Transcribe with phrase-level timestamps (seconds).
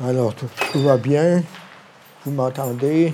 [0.00, 1.42] Alors, tout, va bien?
[2.24, 3.12] Vous m'entendez?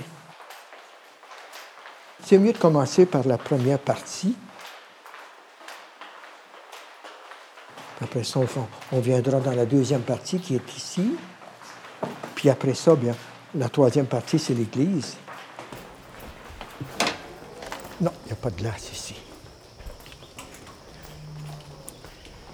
[2.23, 4.35] C'est mieux de commencer par la première partie.
[7.99, 8.39] Après ça,
[8.91, 11.15] on viendra dans la deuxième partie qui est ici.
[12.35, 13.15] Puis après ça, bien,
[13.55, 15.17] la troisième partie, c'est l'Église.
[17.99, 19.15] Non, il n'y a pas de glace ici.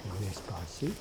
[0.06, 0.92] Je laisse passer.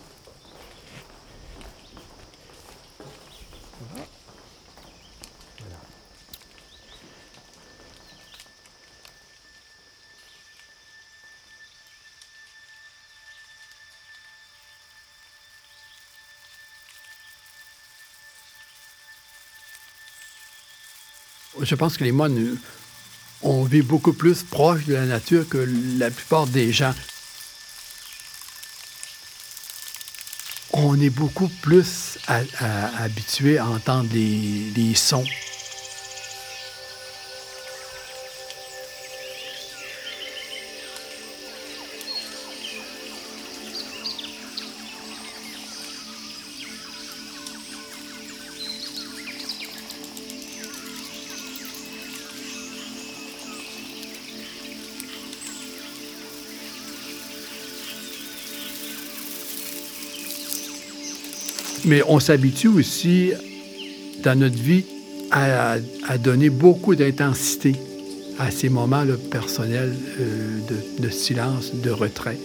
[21.71, 22.57] Je pense que les moines,
[23.41, 25.65] on vit beaucoup plus proche de la nature que
[25.97, 26.93] la plupart des gens.
[30.73, 32.17] On est beaucoup plus
[32.99, 35.23] habitué à entendre les sons
[61.91, 63.33] Mais on s'habitue aussi,
[64.23, 64.85] dans notre vie,
[65.29, 65.75] à,
[66.19, 67.75] donner beaucoup d'intensité
[68.39, 70.59] à ces moments là, personnels euh,
[70.99, 72.37] de, silence, de retrait.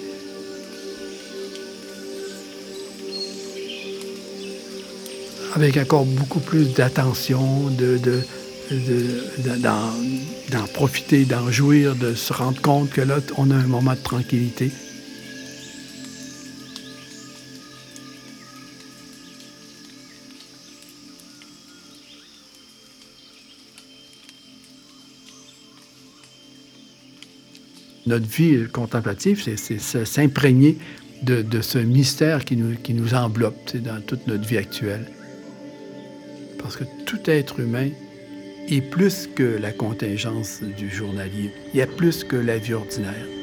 [5.54, 8.00] Avec encore beaucoup plus d'attention, de,
[10.50, 14.02] d'en profiter, d'en jouir, de se rendre compte que là, on a un moment de
[14.02, 14.72] tranquillité.
[28.06, 30.78] Notre vie contemplative, c'est s'imprégner
[31.22, 35.06] de, ce mystère qui nous, qui nous enveloppe dans toute notre vie actuelle.
[36.58, 37.88] Parce que tout être humain
[38.68, 41.52] est plus que la contingence du journalier.
[41.72, 43.35] Il y a plus que la vie ordinaire.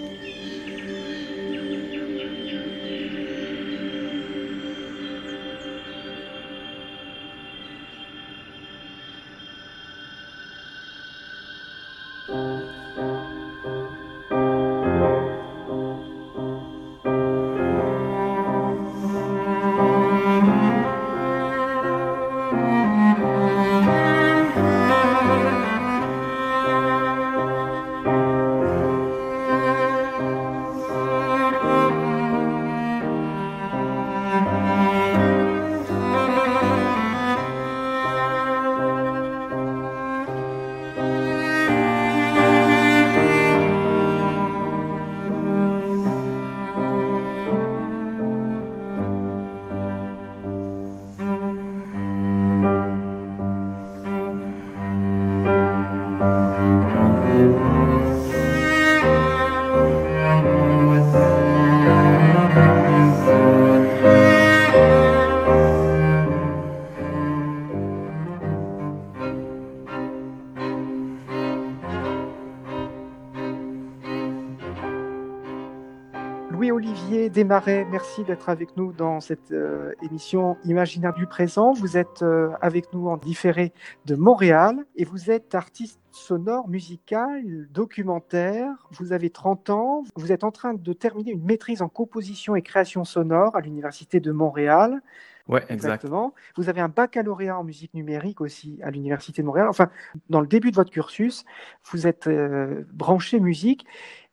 [77.53, 81.71] Desmarais, merci d'être avec nous dans cette euh, émission Imaginaire du présent.
[81.71, 83.73] Vous êtes euh, avec nous en différé
[84.05, 88.69] de Montréal et vous êtes artiste sonore, musical, documentaire.
[88.89, 90.03] Vous avez 30 ans.
[90.15, 94.19] Vous êtes en train de terminer une maîtrise en composition et création sonore à l'Université
[94.19, 95.03] de Montréal.
[95.49, 96.33] Oui, exactement.
[96.55, 99.67] Vous avez un baccalauréat en musique numérique aussi à l'Université de Montréal.
[99.67, 99.89] Enfin,
[100.29, 101.43] dans le début de votre cursus,
[101.91, 103.85] vous êtes euh, branché musique.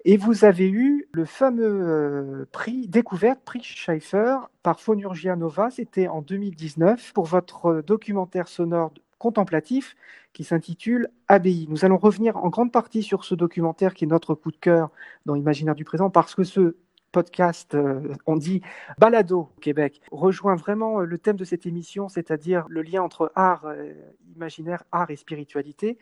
[0.04, 6.08] Et vous avez eu le fameux euh, prix découverte, prix Schaeffer, par Phonurgia Nova, c'était
[6.08, 9.96] en 2019, pour votre documentaire sonore contemplatif
[10.32, 11.66] qui s'intitule Abbaye.
[11.68, 14.90] Nous allons revenir en grande partie sur ce documentaire qui est notre coup de cœur
[15.26, 16.76] dans Imaginaire du présent, parce que ce
[17.12, 18.62] podcast, euh, on dit
[18.98, 23.32] balado au Québec, rejoint vraiment euh, le thème de cette émission, c'est-à-dire le lien entre
[23.34, 23.92] art euh,
[24.34, 25.98] imaginaire, art et spiritualité.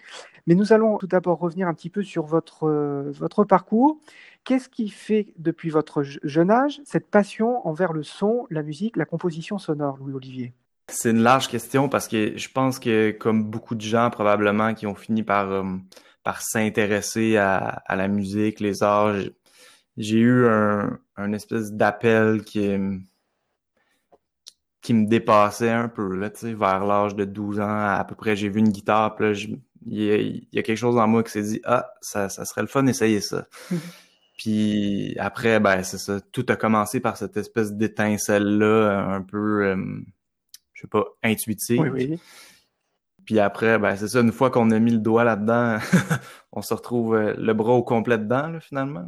[0.46, 2.68] Mais nous allons tout d'abord revenir un petit peu sur votre,
[3.10, 3.98] votre parcours.
[4.44, 9.04] Qu'est-ce qui fait depuis votre jeune âge cette passion envers le son, la musique, la
[9.04, 10.54] composition sonore, Louis-Olivier?
[10.90, 14.86] C'est une large question parce que je pense que comme beaucoup de gens probablement qui
[14.86, 15.64] ont fini par,
[16.22, 19.16] par s'intéresser à, à la musique, les arts,
[19.98, 22.80] j'ai eu un, un espèce d'appel qui est
[24.80, 28.14] qui me dépassait un peu, là, tu sais, vers l'âge de 12 ans, à peu
[28.14, 29.32] près, j'ai vu une guitare, puis là,
[29.86, 32.68] il y, a, quelque chose en moi qui s'est dit, ah, ça, ça serait le
[32.68, 33.46] fun d'essayer ça.
[34.38, 39.76] puis après, ben, c'est ça, tout a commencé par cette espèce d'étincelle-là, un peu, euh,
[40.74, 41.80] je sais pas, intuitive.
[41.80, 42.20] Oui, oui.
[43.24, 45.78] Puis après, ben, c'est ça, une fois qu'on a mis le doigt là-dedans,
[46.52, 49.06] on se retrouve euh, le bras au complet dedans, là, finalement.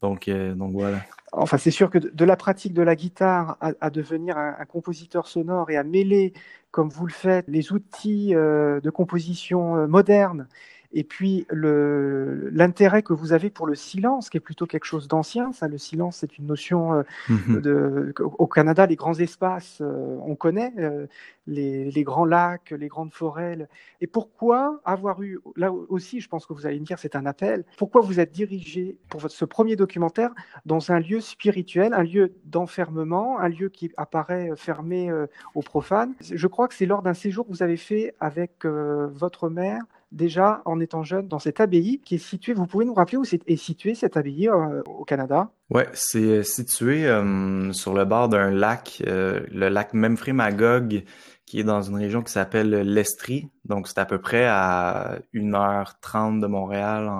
[0.00, 0.98] Donc, euh, donc voilà.
[1.32, 5.70] Enfin, c'est sûr que de, la pratique de la guitare à, devenir un, compositeur sonore
[5.70, 6.34] et à mêler,
[6.70, 10.46] comme vous le faites, les outils euh, de composition euh, modernes
[10.94, 15.52] et puis l'intérêt que vous avez pour le silence, qui est plutôt quelque chose d'ancien.
[15.52, 17.60] Ça, le silence, c'est une notion euh, mhm.
[17.60, 21.06] de, au Canada, les grands espaces, euh, on connaît euh,
[21.46, 23.68] les, les, grands lacs, les grandes forêts.
[24.00, 27.26] Et pourquoi avoir eu, là aussi, je pense que vous allez me dire, c'est un
[27.26, 27.64] appel.
[27.78, 30.30] Pourquoi vous êtes dirigé pour votre, ce premier documentaire
[30.66, 35.10] dans un lieu spirituel, un lieu d'enfermement, un lieu qui apparaît fermé
[35.54, 36.14] aux profanes?
[36.20, 40.62] Je crois que c'est lors d'un séjour que vous avez fait avec votre mère déjà
[40.64, 42.52] en étant jeune dans cette abbaye qui est située.
[42.52, 45.50] Vous pouvez nous rappeler où est située cette abbaye euh, au Canada?
[45.70, 51.02] Ouais, c'est euh, situé euh, sur le bord d'un lac, le lac Memphrey Magog,
[51.46, 53.48] qui est dans une région qui s'appelle l'Estrie.
[53.64, 57.10] Donc c'est à peu près à 1h30 de Montréal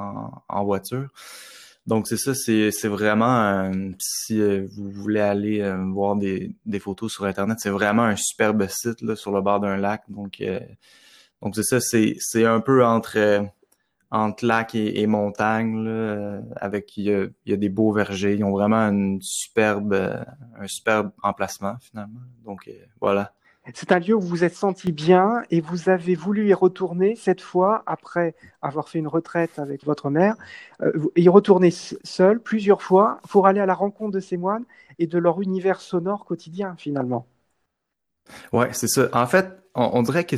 [0.48, 1.08] en, voiture.
[1.86, 7.58] Donc c'est ça, c'est, vraiment si vous voulez aller voir des, des, photos sur internet,
[7.60, 10.04] c'est vraiment un superbe site là, sur le bord d'un lac.
[10.08, 10.40] Donc
[11.42, 13.42] donc c'est ça, c'est, c'est un peu entre, euh,
[14.10, 17.92] entre lac et, montagne, là, euh, avec il y, a, il y, a, des beaux
[17.92, 18.34] vergers.
[18.34, 20.22] Ils ont vraiment une superbe, euh,
[20.58, 22.20] un superbe emplacement finalement.
[22.44, 23.32] Donc voilà.
[23.74, 27.14] C'est un lieu où vous vous êtes senti bien et vous avez voulu y retourner
[27.14, 30.34] cette fois après avoir fait une retraite avec votre mère,
[31.14, 34.64] y retourner seul plusieurs fois pour aller à la rencontre de ces moines
[34.98, 37.24] et de leur univers sonore quotidien finalement.
[38.52, 39.08] Ouais, c'est ça.
[39.12, 39.46] En fait,
[39.76, 40.36] on dirait que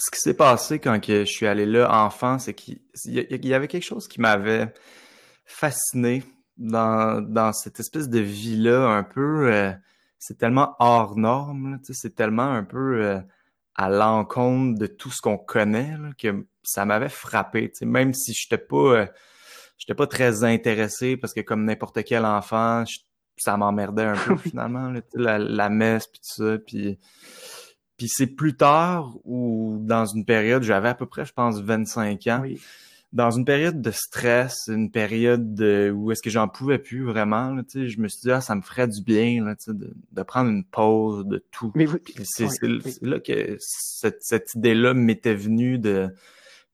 [0.00, 3.84] ce qui s'est passé quand je suis allé là enfant, c'est qu'il y avait quelque
[3.84, 4.72] chose qui m'avait
[5.44, 6.24] fasciné
[6.56, 9.72] dans, dans cette espèce de vie-là, un peu, euh,
[10.18, 13.20] c'est tellement hors norme, c'est tellement un peu euh,
[13.74, 18.64] à l'encontre de tout ce qu'on connaît que ça m'avait frappé, même si je n'étais
[18.64, 19.06] pas, euh,
[19.76, 22.84] j'étais pas très intéressé parce que comme n'importe quel enfant,
[23.36, 26.98] ça m'emmerdait un peu finalement, la, la messe puis tout ça, puis
[28.00, 32.26] puis c'est plus tard ou dans une période, j'avais à peu près, je pense, 25
[32.28, 32.42] ans.
[33.12, 37.52] Dans une période de stress, une période de, où est-ce que j'en pouvais plus vraiment,
[37.52, 40.48] là, je me suis dit, ah, ça me ferait du bien là, de, de prendre
[40.48, 41.72] une pause de tout.
[41.74, 41.84] Mais
[42.22, 42.48] c'est
[43.02, 46.08] là que cette, cette idée-là m'était venue de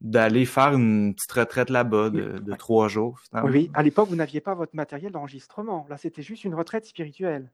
[0.00, 3.18] d'aller faire une petite retraite là-bas de, de, trois jours.
[3.18, 3.50] Finalement.
[3.50, 5.86] Oui, à l'époque, vous n'aviez pas votre matériel d'enregistrement.
[5.90, 7.50] Là, c'était juste une retraite spirituelle.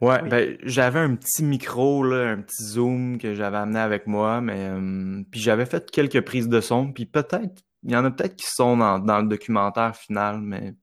[0.00, 4.40] Ouais, ben j'avais un petit micro là, un petit zoom que j'avais amené avec moi,
[4.40, 8.10] mais euh, puis j'avais fait quelques prises de son, puis peut-être il y en a
[8.10, 10.74] peut-être qui sont dans, dans le documentaire final, mais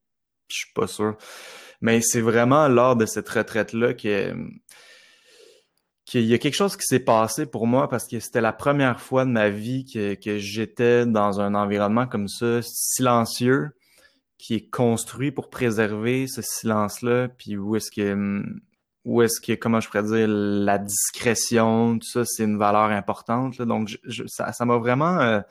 [0.50, 1.18] je suis pas sûr.
[1.82, 4.34] Mais c'est vraiment lors de cette retraite là que
[6.06, 9.00] qu'il y a quelque chose qui s'est passé pour moi parce que c'était la première
[9.00, 13.70] fois de ma vie que, que j'étais dans un environnement comme ça, silencieux,
[14.38, 18.44] qui est construit pour préserver ce silence-là, puis où est-ce que
[19.04, 23.62] où est-ce que, comment je pourrais dire, la discrétion, tout ça, c'est une valeur importante.
[23.62, 25.42] Donc, je, ça, ça m'a vraiment, euh,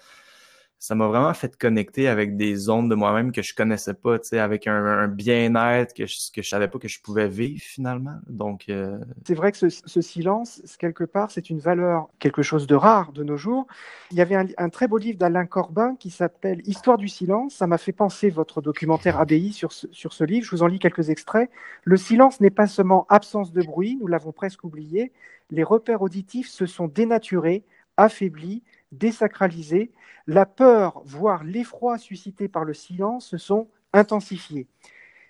[0.80, 4.28] ça m'a vraiment fait connecter avec des zones de moi-même que je connaissais pas, tu
[4.28, 8.16] sais, avec un, bien-être que je, que savais pas que je pouvais vivre finalement.
[8.26, 12.66] Donc, euh, c'est vrai que ce, ce, silence, quelque part, c'est une valeur, quelque chose
[12.66, 13.66] de rare de nos jours.
[14.10, 17.56] Il y avait un, très beau livre d'Alain Corbin qui s'appelle Histoire du silence.
[17.56, 20.46] Ça m'a fait penser votre documentaire ABI sur sur ce livre.
[20.46, 21.50] Je vous en lis quelques extraits.
[21.84, 25.12] Le silence n'est pas seulement absence de bruit, nous l'avons presque oublié.
[25.50, 27.64] Les repères auditifs se sont dénaturés,
[27.98, 29.92] affaiblis, désacralisés
[30.26, 34.66] la peur, voire l'effroi suscité par le silence se sont intensifiés.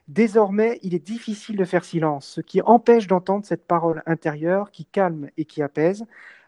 [0.08, 4.84] Désormais, il est difficile de faire silence, ce qui empêche d'entendre cette parole intérieure qui
[4.84, 6.04] calme et qui apaise.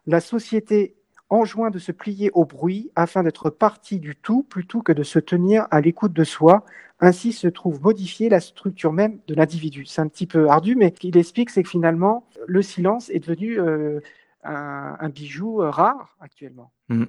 [0.07, 0.97] La société
[1.31, 5.19] enjoint de se plier au bruit afin d'être partie du tout plutôt que de se
[5.19, 6.64] tenir à l'écoute de soi.
[7.00, 9.87] Ainsi se trouve modifiée la structure même de l'individu.
[9.87, 13.21] C'est un petit peu ardu, mais ce qu'il explique, c'est que finalement, le silence est
[13.21, 14.00] devenu euh,
[14.42, 16.72] un, bijou euh, rare actuellement.
[16.88, 17.04] Mmh.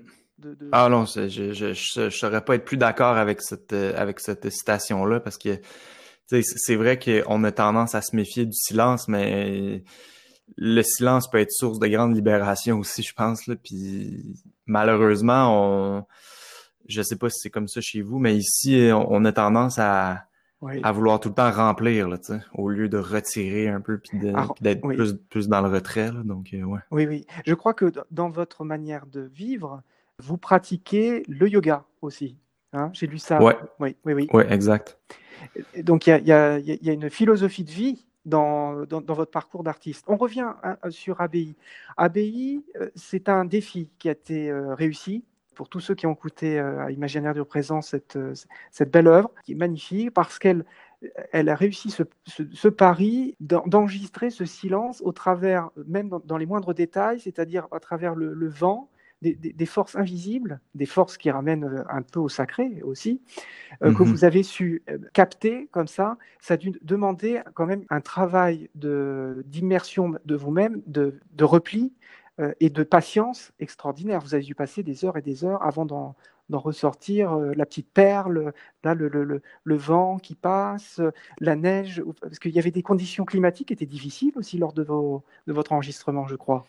[0.71, 4.49] Ah non, je je, ne saurais pas être plus d'accord avec cette euh, avec cette
[4.49, 5.59] citation-là parce que
[6.27, 9.83] c'est vrai qu'on a tendance à se méfier du silence, mais
[10.57, 13.45] le silence peut être source de grande libération aussi, je pense.
[13.47, 13.55] Là.
[13.55, 14.35] Puis
[14.65, 16.05] malheureusement, on
[16.87, 20.25] je sais pas si c'est comme ça chez vous, mais ici, on, a tendance à,
[20.83, 22.17] à vouloir tout le temps remplir, là,
[22.53, 26.11] au lieu de retirer un peu puis ah, d'être plus, plus dans le retrait.
[26.11, 26.79] Là, donc, euh, ouais.
[26.91, 27.25] Oui, oui.
[27.45, 29.81] Je crois que dans votre manière de vivre,
[30.19, 32.37] vous pratiquez le yoga aussi.
[32.73, 33.41] Hein J'ai lu ça.
[33.41, 33.57] Ouais.
[33.79, 34.27] Oui, oui, oui.
[34.33, 34.97] Ouais, exact.
[35.81, 39.13] Donc, il y a, y, a, y a, une philosophie de vie dans, dans, dans
[39.13, 40.05] votre parcours d'artiste.
[40.07, 41.55] On revient hein, sur ABI.
[41.97, 46.13] ABI, euh, c'est un défi qui a été euh, réussi pour tous ceux qui ont
[46.13, 48.17] écouté à Imaginaire du présent cette,
[48.71, 50.65] cette belle œuvre, qui est magnifique, parce qu'elle
[51.31, 56.73] elle a réussi ce, ce, pari d'enregistrer ce silence au travers, même dans, les moindres
[56.73, 58.89] détails, c'est-à-dire à travers le, vent,
[59.21, 63.21] des, des, forces invisibles, des forces qui ramènent euh, un peu au sacré aussi,
[63.81, 64.09] euh, que mhm.
[64.09, 66.17] vous avez su euh, capter comme ça.
[66.41, 71.93] Ça a dû demander quand même un travail d'immersion de, vous-même, de, de, repli
[72.59, 74.19] et de patience extraordinaire.
[74.19, 76.15] Vous avez dû passer des heures et des heures avant d'en
[76.59, 81.01] ressortir euh, la petite perle, là, le, le, le, vent qui passe,
[81.39, 84.83] la neige, parce qu'il y avait des conditions climatiques qui étaient difficiles aussi lors de,
[85.47, 86.65] votre enregistrement, je crois.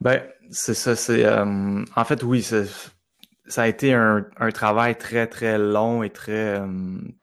[0.00, 1.24] Ben, c'est ça, c'est...
[1.24, 6.60] Euh, en fait, oui, ça a été un, travail très, très long et très...
[6.60, 6.66] Euh,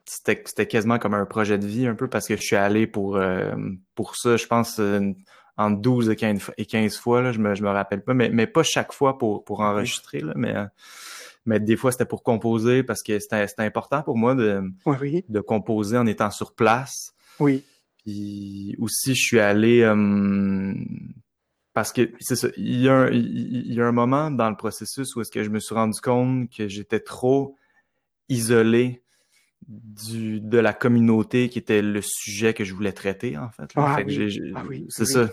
[0.05, 3.19] c'était quasiment comme un projet de vie un peu parce que je suis allé pour,
[3.95, 4.79] pour ça, je pense,
[5.59, 8.29] en 12 et 15, et 15 fois, là, je me, je me rappelle pas, mais,
[8.29, 10.55] mais pas chaque fois pour, pour enregistrer, là, mais
[11.45, 15.97] mais des fois c'était pour composer parce que c'était important pour moi de, de composer
[15.97, 17.13] en étant sur place.
[17.39, 17.63] Oui.
[18.03, 20.73] Puis aussi, je suis allé euh,
[21.73, 22.49] parce que c'est ça.
[22.55, 25.43] Il y, a un, il y a un moment dans le processus où est-ce que
[25.43, 27.55] je me suis rendu compte que j'étais trop
[28.27, 29.01] isolé
[29.69, 33.69] du, de la communauté qui était le sujet que je voulais traiter, en fait.
[33.75, 34.85] Ah, ah oui.
[34.89, 35.29] c'est ça.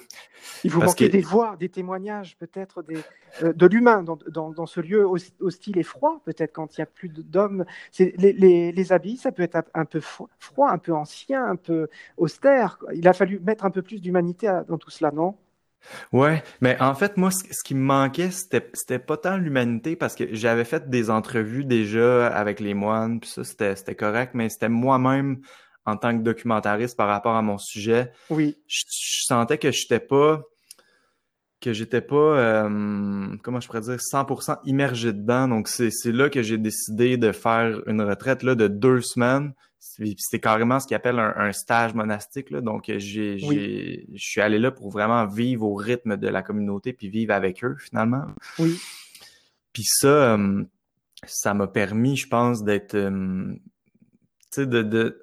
[0.63, 2.99] Il vous manquait des voix, des témoignages, peut-être des,
[3.43, 5.07] euh, de l'humain dans, dans, dans, ce lieu
[5.41, 7.65] hostile et froid, peut-être quand il n'y a plus d'hommes.
[7.99, 10.01] Les, les, les, habits, ça peut être un peu
[10.39, 12.79] froid, un peu ancien, un peu austère.
[12.95, 15.37] Il a fallu mettre un peu plus d'humanité dans tout cela, non?
[16.13, 20.15] Ouais, mais en fait, moi, ce, qui me manquait, c'était, c'était pas tant l'humanité parce
[20.15, 24.49] que j'avais fait des entrevues déjà avec les moines, puis ça, c'était, c'était correct, mais
[24.49, 25.41] c'était moi-même
[25.87, 28.13] en tant que documentariste par rapport à mon sujet.
[28.31, 28.57] Oui.
[28.67, 28.83] Je,
[29.25, 30.43] sentais que j'étais pas
[31.61, 36.43] que j'étais pas euh, comment je pourrais dire 100% immergé dedans donc c'est là que
[36.43, 39.53] j'ai décidé de faire une retraite là de deux semaines
[40.19, 42.51] c'était carrément ce qu'ils appelle un, stage monastique.
[42.51, 42.61] Là.
[42.61, 47.09] Donc, j'ai, je suis allé là pour vraiment vivre au rythme de la communauté puis
[47.09, 48.27] vivre avec eux, finalement.
[48.59, 48.79] Oui.
[49.73, 50.65] Puis ça, euh,
[51.27, 52.95] ça m'a permis, je pense, d'être.
[52.95, 53.55] Euh,
[54.53, 54.83] tu sais, de.
[54.83, 55.23] de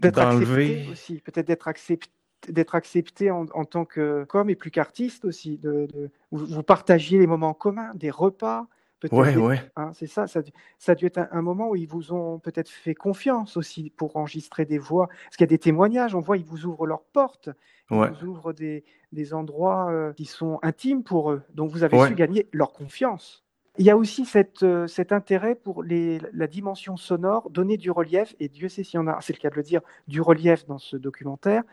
[0.00, 2.10] d'être accepté aussi, peut-être d'être accepté
[2.50, 5.58] d'être accepté en, en, tant que comme et plus qu'artiste aussi.
[5.58, 8.66] De, de vous, partagiez les moments communs, des repas,
[9.12, 9.60] Ouais, ouais.
[9.76, 10.40] Hein, c'est ça, ça,
[10.78, 14.16] ça, a dû être un, moment où ils vous ont peut-être fait confiance aussi pour
[14.16, 15.08] enregistrer des voix.
[15.08, 17.50] Parce qu'il y a des témoignages, on voit, ils vous ouvrent leurs portes,
[17.90, 21.42] ils vous ouvrent des, des endroits euh, qui sont intimes pour eux.
[21.52, 23.44] Donc vous avez su gagner leur confiance.
[23.76, 27.90] Il y a aussi cette, euh, cet intérêt pour les, la dimension sonore, donner du
[27.90, 30.20] relief, et Dieu sait s'il y en a, c'est le cas de le dire, du
[30.20, 31.64] relief dans ce documentaire.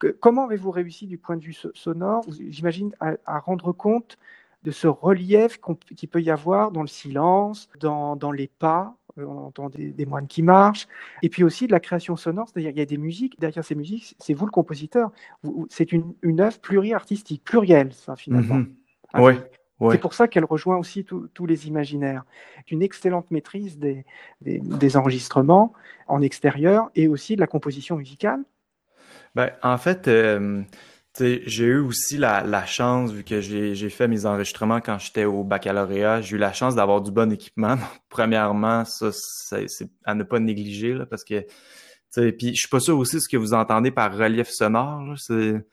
[0.00, 4.18] Que, comment avez-vous réussi du point de vue sonore, j'imagine, à, rendre compte
[4.64, 5.60] de ce relief
[5.96, 10.06] qu'il peut y avoir dans le silence, dans, dans les pas, euh, on entend des,
[10.06, 10.88] moines qui marchent,
[11.22, 13.74] et puis aussi de la création sonore, c'est-à-dire il y a des musiques, derrière ces
[13.74, 15.12] musiques, c'est vous le compositeur,
[15.68, 18.62] c'est une, une œuvre pluriartistique, plurielle, ça finalement.
[19.14, 19.34] Oui.
[19.90, 22.24] C'est pour ça qu'elle rejoint aussi tous les imaginaires.
[22.70, 24.04] Une excellente maîtrise des,
[24.42, 25.72] des, enregistrements
[26.06, 28.44] en extérieur et aussi de la composition musicale.
[29.34, 30.62] Ben, en fait, euh,
[31.18, 35.44] j'ai eu aussi la, la, chance, vu que j'ai fait mes enregistrements quand j'étais au
[35.44, 37.76] baccalauréat, j'ai eu la chance d'avoir du bon équipement.
[38.08, 41.46] premièrement, ça, c'est à ne pas négliger, là, parce que,
[42.14, 45.64] puis je suis pas sûr aussi ce que vous entendez par relief sonore, c'est...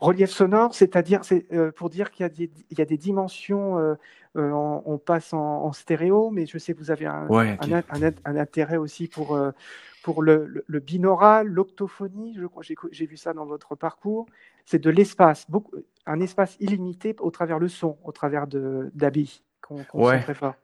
[0.00, 2.96] Relief sonore, c'est-à-dire, c'est euh, pour dire qu'il y, a des, il y a des
[2.96, 3.94] dimensions, euh,
[4.36, 8.12] euh, on, passe en, en, stéréo, mais je sais que vous avez un, un, un,
[8.24, 9.38] un intérêt aussi pour
[10.02, 14.26] pour le, le, binaural, l'octophonie, je crois, j'ai vu ça dans votre parcours,
[14.64, 15.46] c'est de l'espace,
[16.06, 20.22] un espace illimité au travers le son, au travers d'habits qu'on qu ouais.
[20.22, 20.54] très fort.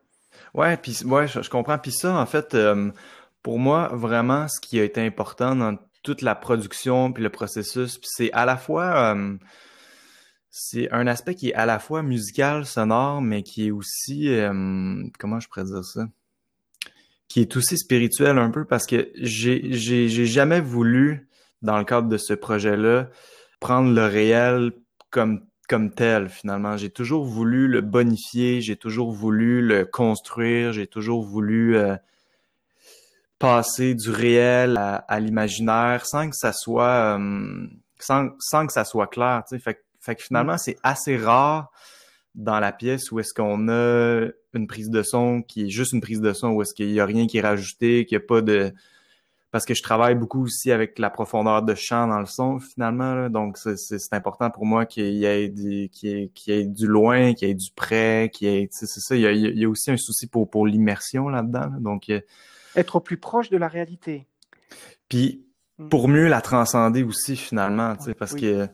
[0.55, 1.79] Ouais, puis ouais, je, comprends.
[1.79, 2.91] Puis ça, en fait, euh,
[3.43, 7.99] pour moi, vraiment, ce qui a été important dans toute la production puis le processus,
[8.03, 9.37] c'est à la fois euh,
[10.51, 15.03] c'est un aspect qui est à la fois musical, sonore, mais qui est aussi euh,
[15.19, 16.07] comment je pourrais dire ça?
[17.29, 21.29] Qui est aussi spirituel un peu parce que j'ai, jamais voulu,
[21.63, 23.09] dans le cadre de ce projet-là,
[23.61, 24.73] prendre le réel
[25.11, 26.77] comme, comme tel, finalement.
[26.77, 31.97] J'ai toujours voulu le bonifier, j'ai toujours voulu le construire, j'ai toujours voulu euh,
[33.39, 37.67] passer du réel à, l'imaginaire sans que ça soit euh,
[37.99, 39.43] sans, sans que ça soit clair.
[39.49, 39.63] Tu sais.
[39.63, 40.59] Fait, fait que finalement, mm.
[40.59, 41.71] c'est assez rare
[42.37, 46.01] dans la pièce où est-ce qu'on a une prise de son qui est juste une
[46.01, 48.27] prise de son, où est-ce qu'il y a rien qui est rajouté, qu'il n'y a
[48.27, 48.73] pas de
[49.53, 53.31] parce que je travaille beaucoup aussi avec la profondeur de chant dans le son finalement.
[53.31, 57.51] Donc c'est important pour moi qu'il y ait du y, ait du loin, qu'il y
[57.53, 59.17] ait du près, qu'il y ait c'est ça.
[59.17, 61.71] Il y, a, il y, a, aussi un souci pour pour l'immersion là-dedans.
[61.81, 62.13] Donc
[62.75, 64.27] être plus proche de la réalité.
[65.09, 65.47] Puis
[65.79, 65.89] mm.
[65.89, 68.69] pour mieux la transcender aussi finalement, parce que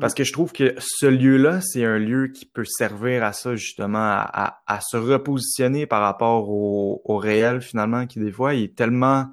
[0.00, 3.54] parce que je trouve que ce lieu-là, c'est un lieu qui peut servir à ça,
[3.54, 8.64] justement, à, à, se repositionner par rapport au, au, réel, finalement, qui des fois, il
[8.64, 9.30] est tellement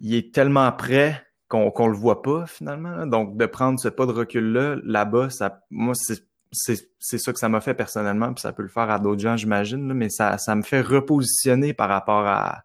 [0.00, 3.06] il est tellement prêt qu'on le voit pas finalement.
[3.06, 6.22] Donc de prendre ce pas de recul là là-bas, ça moi c'est
[6.52, 9.36] c'est ça que ça m'a fait personnellement, puis ça peut le faire à d'autres gens,
[9.36, 12.62] j'imagine, mais ça, ça me fait repositionner par rapport à,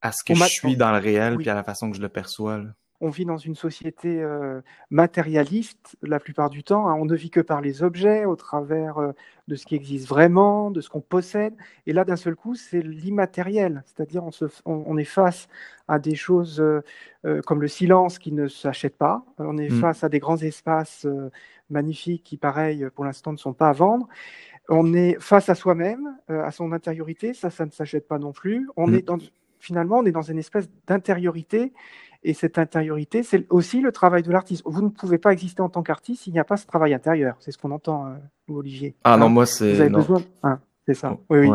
[0.00, 2.08] à ce que je suis dans le réel, puis à la façon que je le
[2.08, 2.58] perçois.
[2.58, 6.86] Là on vit dans une société euh, matérialiste la plupart du temps.
[6.86, 6.96] Hein.
[7.00, 9.12] On ne vit que par les objets, au travers euh,
[9.48, 11.54] de ce qui existe vraiment, de ce qu'on possède.
[11.86, 13.82] Et là, d'un seul coup, c'est l'immatériel.
[13.86, 14.30] C'est-à-dire, on,
[14.66, 15.48] on, est face
[15.88, 16.82] à des choses euh,
[17.46, 19.24] comme le silence qui ne s'achète pas.
[19.38, 19.80] On est mm.
[19.80, 21.06] face à des grands espaces
[21.70, 24.08] magnifiques qui, pareil, pour l'instant, ne sont pas à vendre.
[24.68, 27.32] On est face à soi-même, à son intériorité.
[27.32, 28.68] Ça, ça ne s'achète pas non plus.
[28.76, 28.94] On mm.
[28.94, 29.18] est dans,
[29.58, 31.72] finalement, on est dans une espèce d'intériorité
[32.22, 34.62] et cette intériorité, c'est aussi le travail de l'artiste.
[34.66, 37.36] Vous ne pouvez pas exister en tant qu'artiste s'il n'y a pas ce travail intérieur.
[37.40, 38.94] C'est ce qu'on entend, euh, Olivier.
[39.04, 39.74] Ah non, hein moi c'est.
[39.74, 40.22] Vous avez besoin.
[40.42, 41.16] Hein, c'est ça.
[41.30, 41.50] Oui, oui.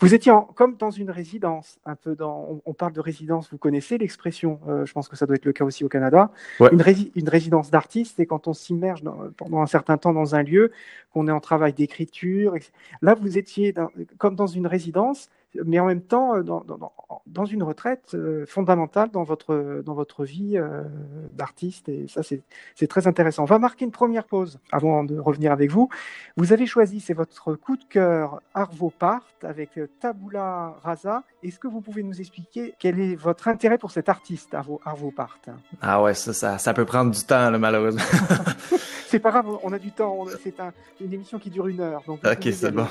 [0.00, 2.60] Vous étiez comme dans une résidence, un peu dans.
[2.64, 3.50] On, parle de résidence.
[3.50, 6.30] Vous connaissez l'expression euh, Je pense que ça doit être le cas aussi au Canada.
[6.60, 6.80] Une,
[7.16, 9.02] une, résidence d'artiste, c'est quand on s'immerge
[9.36, 10.70] pendant un certain temps dans un lieu,
[11.12, 12.54] qu'on est en travail d'écriture.
[13.02, 13.74] Là, vous étiez
[14.18, 15.30] comme dans une résidence
[15.64, 16.92] mais en même temps euh, dans, dans,
[17.26, 20.84] dans une retraite euh, fondamentale dans votre, dans votre vie euh,
[21.32, 21.88] d'artiste.
[21.88, 23.42] Et ça, c'est très intéressant.
[23.42, 25.88] On va marquer une première pause avant de revenir avec vous.
[26.36, 31.22] Vous avez choisi, c'est votre coup de cœur Arvo Part avec Tabula Rasa.
[31.42, 35.10] Est-ce que vous pouvez nous expliquer quel est votre intérêt pour cet artiste, Arvo, Arvo
[35.10, 35.38] Part?
[35.80, 38.02] Ah ouais, ça, ça, ça, peut prendre du temps, malheureusement.
[39.06, 40.26] c'est pas grave, on a du temps.
[40.42, 42.02] C'est un, une émission qui dure une heure.
[42.06, 42.86] Donc ok, c'est bon.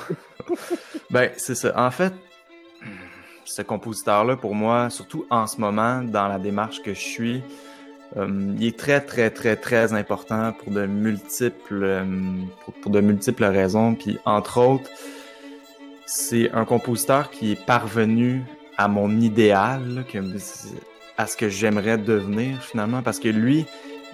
[1.10, 1.72] ben, c'est ça.
[1.76, 2.12] En fait,
[3.48, 7.42] ce compositeur-là, pour moi, surtout en ce moment, dans la démarche que je suis,
[8.16, 12.04] euh, il est très, très, très, très important pour de multiples, euh,
[12.82, 13.94] pour, de multiples raisons.
[13.94, 14.90] Puis, entre autres,
[16.04, 18.42] c'est un compositeur qui est parvenu
[18.76, 20.04] à mon idéal,
[21.16, 23.66] à ce que j'aimerais devenir finalement, parce que lui,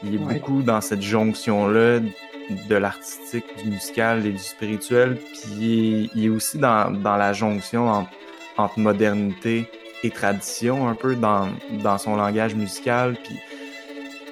[0.05, 2.01] il est beaucoup dans cette jonction-là
[2.69, 7.89] de l'artistique, du musical et du spirituel, puis il est, aussi dans, dans la jonction
[7.89, 8.11] entre
[8.57, 9.69] entre modernité
[10.03, 11.49] et tradition, un peu dans,
[11.83, 13.17] dans son langage musical.
[13.25, 13.37] Puis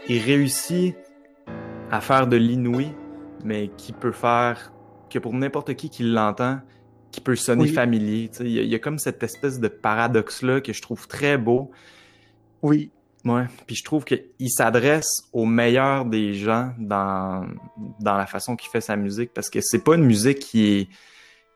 [0.09, 0.95] il réussit
[1.91, 2.89] à faire de l'inouï,
[3.45, 4.73] mais qui peut faire
[5.11, 6.61] que pour n'importe qui qui l'entend,
[7.11, 8.31] qui peut sonner familier.
[8.41, 11.37] Il y, a, il y, a comme cette espèce de paradoxe-là que je trouve très
[11.37, 11.71] beau.
[12.63, 12.91] Oui.
[13.25, 13.45] Ouais.
[13.67, 17.47] Puis je trouve qu'il s'adresse au meilleur des gens dans,
[18.01, 20.89] dans la façon qu'il fait sa musique parce que c'est pas une musique qui est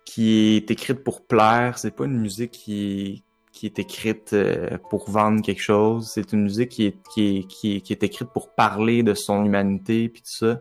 [0.06, 1.76] qui est écrite pour plaire.
[1.76, 6.10] C'est pas une musique qui, qui est écrite euh, pour vendre quelque chose.
[6.14, 7.42] C'est une musique qui est, qui, est,
[7.82, 10.60] qui, est, écrite pour parler de son humanité puis tout ça.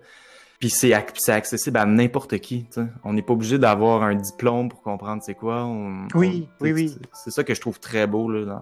[0.59, 2.65] Puis c'est accessible à n'importe qui.
[3.03, 5.65] On n'est pas obligé d'avoir un diplôme pour comprendre c'est quoi.
[6.15, 6.95] oui, oui, oui.
[7.13, 8.61] C'est ça que je trouve très beau là, dans,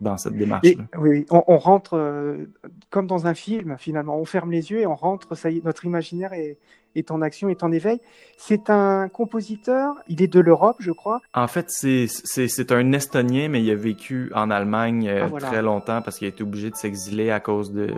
[0.00, 0.84] dans cette démarche-là.
[0.98, 2.46] Oui, on, on rentre euh,
[2.90, 4.16] comme dans un film, finalement.
[4.16, 6.58] On ferme les yeux et on rentre, ça y est, notre imaginaire est,
[6.94, 8.00] est en action, est en éveil.
[8.36, 11.20] C'est un compositeur, il est de l'Europe, je crois.
[11.34, 16.02] En fait, c'est un Estonien, mais il a vécu en Allemagne euh, ah, très longtemps
[16.02, 17.88] parce qu'il a été obligé de s'exiler à cause de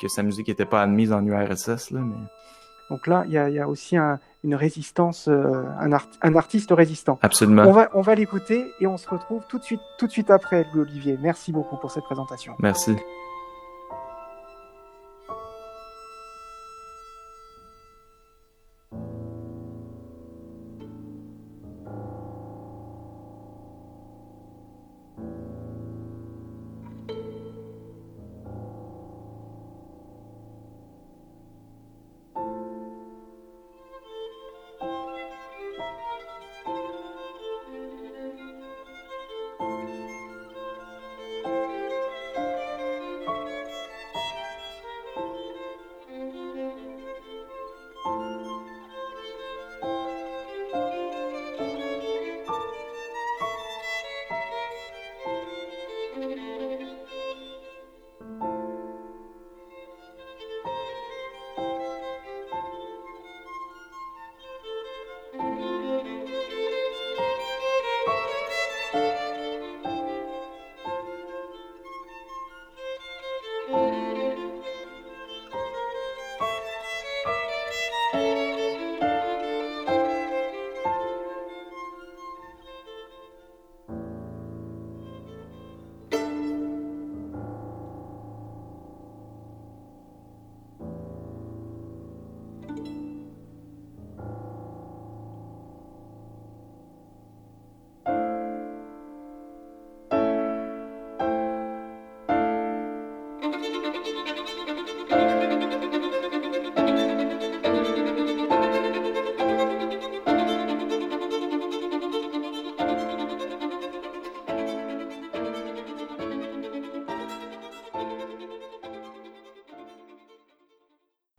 [0.00, 1.90] que sa musique n'était pas admise en URSS.
[1.90, 2.16] Là, mais...
[2.90, 7.18] Donc là, il y, y a, aussi un, une résistance, euh, un, un, artiste résistant.
[7.22, 7.62] Absolument.
[7.66, 10.30] On va, on va l'écouter et on se retrouve tout de suite, tout de suite
[10.30, 11.18] après, Olivier.
[11.20, 12.54] Merci beaucoup pour cette présentation.
[12.60, 12.94] Merci.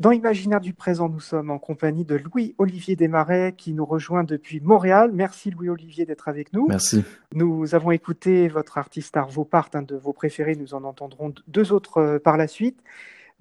[0.06, 4.60] Dans Imaginaire du présent, nous sommes en compagnie de Louis-Olivier Desmarais qui nous rejoint depuis
[4.60, 5.10] Montréal.
[5.12, 6.68] Merci Louis-Olivier d'être avec nous.
[6.68, 7.04] Merci.
[7.34, 10.56] Nous avons écouté votre artiste Arvo Part, un de vos préférés.
[10.56, 12.78] Nous en entendrons deux autres euh, par la suite.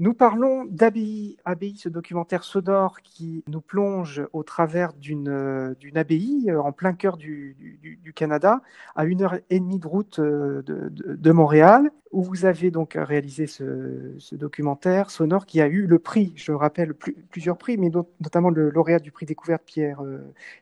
[0.01, 6.51] Nous parlons d'Abbaye, Abbaye, ce documentaire sonore qui nous plonge au travers d'une euh, abbaye
[6.51, 8.61] euh, en plein cœur du, du, Canada,
[8.97, 12.99] à une heure et demie de route euh, de, de, Montréal, où vous avez donc
[13.01, 17.77] réalisé ce, ce, documentaire sonore qui a eu le prix, je rappelle plus, plusieurs prix,
[17.77, 20.03] mais notamment le lauréat du prix découverte Pierre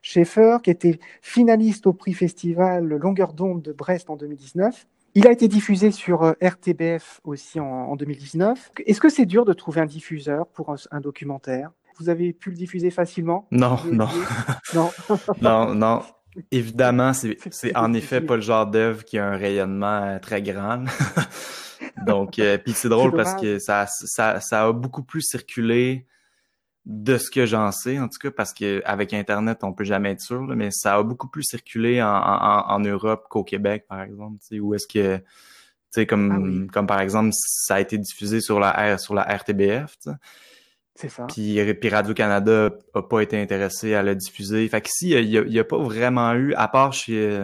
[0.02, 4.86] Schaeffer, qui était finaliste au prix festival Longueur d'onde de Brest en 2019.
[5.14, 8.72] Il a été diffusé sur euh, RTBF aussi en, en 2019.
[8.86, 11.70] Est-ce que c'est dur de trouver un diffuseur pour un, un documentaire?
[11.98, 13.46] Vous avez pu le diffuser facilement?
[13.50, 14.08] Non, non.
[14.74, 14.90] non.
[15.42, 16.02] non, non.
[16.50, 20.84] Évidemment, c'est en effet pas le genre d'œuvre qui a un rayonnement euh, très grand.
[22.06, 26.06] Donc, euh, puis c'est drôle parce que ça, ça, ça a beaucoup plus circulé
[26.84, 30.20] de ce que j'en sais, en tout cas, parce qu'avec Internet, on peut jamais être
[30.20, 34.02] sûr, là, mais ça a beaucoup plus circulé en, en, en Europe qu'au Québec, par
[34.02, 35.22] exemple, où est-ce que, tu
[35.92, 36.66] sais, comme, ah oui.
[36.68, 39.96] comme par exemple, ça a été diffusé sur la, sur la RTBF,
[40.96, 41.26] C'est ça.
[41.28, 44.68] Puis, puis Radio-Canada a pas été intéressé à le diffuser.
[44.68, 47.38] Fait qu'ici, il y a, y a, pas vraiment eu, à part chez,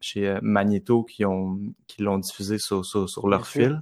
[0.00, 3.68] chez Magneto qui ont qui l'ont diffusé sur, sur, sur leur Bien fil.
[3.70, 3.80] Sûr.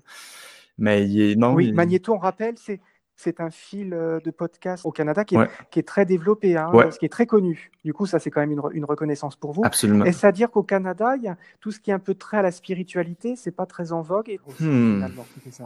[0.79, 1.55] Mais il, non.
[1.55, 1.75] Oui, il...
[1.75, 2.81] Magneto, on rappelle, c'est
[3.17, 5.49] c'est un fil de podcast au Canada qui est, ouais.
[5.71, 6.91] qui est très développé, hein, ouais.
[6.91, 7.71] ce qui est très connu.
[7.85, 9.63] Du coup, ça, c'est quand même une, une, reconnaissance pour vous.
[9.65, 10.05] Absolument.
[10.05, 12.37] Est-ce à dire qu'au Canada, il y a tout ce qui est un peu trait
[12.37, 15.07] à la spiritualité, c'est pas très en vogue et hmm.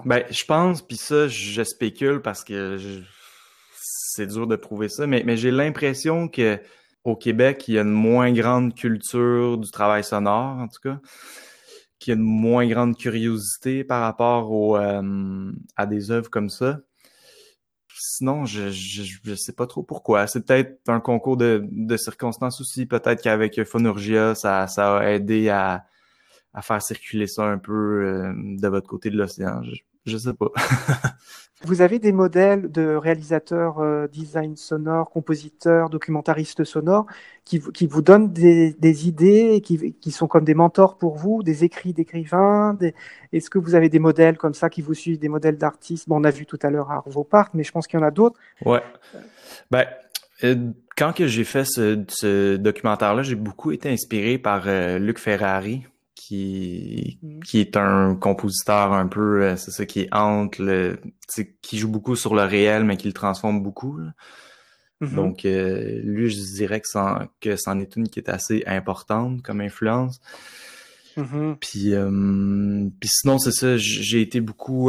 [0.05, 3.01] Ben, je pense, puis ça, je spécule parce que je...
[3.75, 6.59] c'est dur de prouver ça, mais, mais j'ai l'impression que
[7.03, 10.99] au Québec, il y a une moins grande culture du travail sonore, en tout cas
[11.99, 16.49] qu'il y a une moins grande curiosité par rapport au, euh, à des œuvres comme
[16.49, 16.81] ça
[18.01, 20.27] sinon, je, je, je sais pas trop pourquoi.
[20.27, 22.87] C'est peut-être un concours de, de circonstances aussi.
[22.87, 25.85] Peut-être qu'avec Phonurgia, ça, ça a aidé à,
[26.55, 29.63] à faire circuler ça un peu euh, de votre côté de l'océan.
[30.07, 30.49] Je sais pas.
[31.63, 37.05] Vous avez des modèles de réalisateurs euh, design sonore, compositeurs, documentaristes sonores
[37.45, 41.17] qui, qui vous donnent des, des idées et qui, qui, sont comme des mentors pour
[41.17, 42.73] vous, des écrits d'écrivains.
[42.75, 42.95] Des...
[43.35, 46.09] Est-ce que vous avez des modèles comme ça qui vous suivent, des modèles d'artistes?
[46.09, 48.07] Bon, On a vu tout à l'heure Arvo Part, mais je pense qu'il y en
[48.07, 48.41] a d'autres.
[48.65, 48.83] Ouais.
[49.71, 49.85] Ben,
[50.45, 55.19] euh, quand que j'ai fait ce, ce documentaire-là, j'ai beaucoup été inspiré par euh, Luc
[55.19, 55.83] Ferrari,
[56.31, 61.01] qui qui est un compositeur un peu euh, c'est ça qui est entre le
[61.61, 64.13] qui joue beaucoup sur le réel mais qui le transforme beaucoup mm
[65.01, 65.15] -hmm.
[65.17, 70.21] donc euh, lui je dirais que c'en est une qui est assez importante comme influence
[71.17, 71.57] mm -hmm.
[71.65, 74.83] puis euh, puis sinon c'est ça j'ai été beaucoup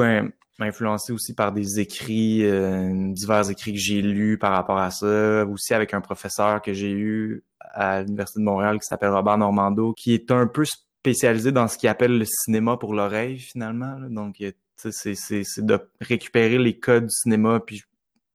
[0.63, 5.45] influencé aussi par des écrits euh, divers écrits que j'ai lus par rapport à ça
[5.45, 9.93] aussi avec un professeur que j'ai eu à l'université de Montréal qui s'appelle Robert Normando
[9.93, 10.63] qui est un peu
[11.01, 13.97] spécialisé dans ce qu'il appelle le cinéma pour l'oreille, finalement.
[13.97, 14.07] Là.
[14.07, 14.35] Donc,
[14.75, 17.81] c'est de récupérer les codes du cinéma, puis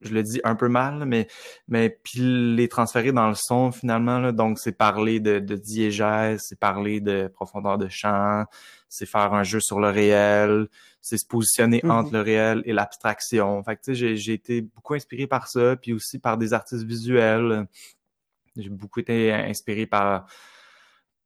[0.00, 1.29] je, le dis un peu mal, mais,
[1.68, 2.20] mais puis
[2.57, 4.18] les transférer dans le son, finalement.
[4.18, 4.33] Là.
[4.33, 8.44] Donc, c'est parler de, de diégèse, c'est parler de profondeur de champ,
[8.88, 10.66] c'est faire un jeu sur le réel,
[11.00, 11.92] c'est se positionner mm -hmm.
[11.92, 13.62] entre le réel et l'abstraction.
[13.62, 16.85] Fait que, tu sais, j'ai été beaucoup inspiré par ça, puis aussi par des artistes
[16.85, 17.68] visuels.
[18.57, 20.26] J'ai beaucoup été inspiré par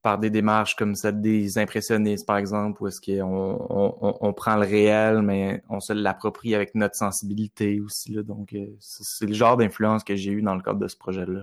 [0.03, 4.57] par des démarches comme celle des impressionnistes, par exemple, où est-ce qu'on on, on, prend
[4.57, 8.13] le réel, mais on se l'approprie avec notre sensibilité aussi.
[8.13, 8.23] Là.
[8.23, 11.43] Donc, euh, c'est le genre d'influence que j'ai eu dans le cadre de ce projet-là.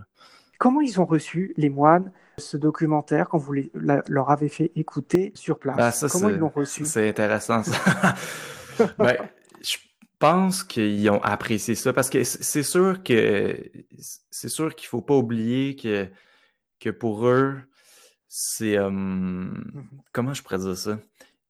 [0.58, 4.72] Comment ils ont reçu, les moines, ce documentaire quand vous les, la, leur avez fait
[4.76, 5.78] écouter sur place?
[5.78, 6.84] Ben, ça, Comment ils l'ont reçu?
[6.86, 8.16] C'est intéressant, ça.
[8.98, 9.18] ben,
[9.62, 9.78] je
[10.18, 13.56] pense qu'ils ont apprécié ça parce que c'est sûr que
[14.32, 16.08] c'est sûr qu'il faut pas oublier que,
[16.80, 17.56] que pour eux,
[18.28, 21.00] c'est euh, mmh comment je pourrais dire ça?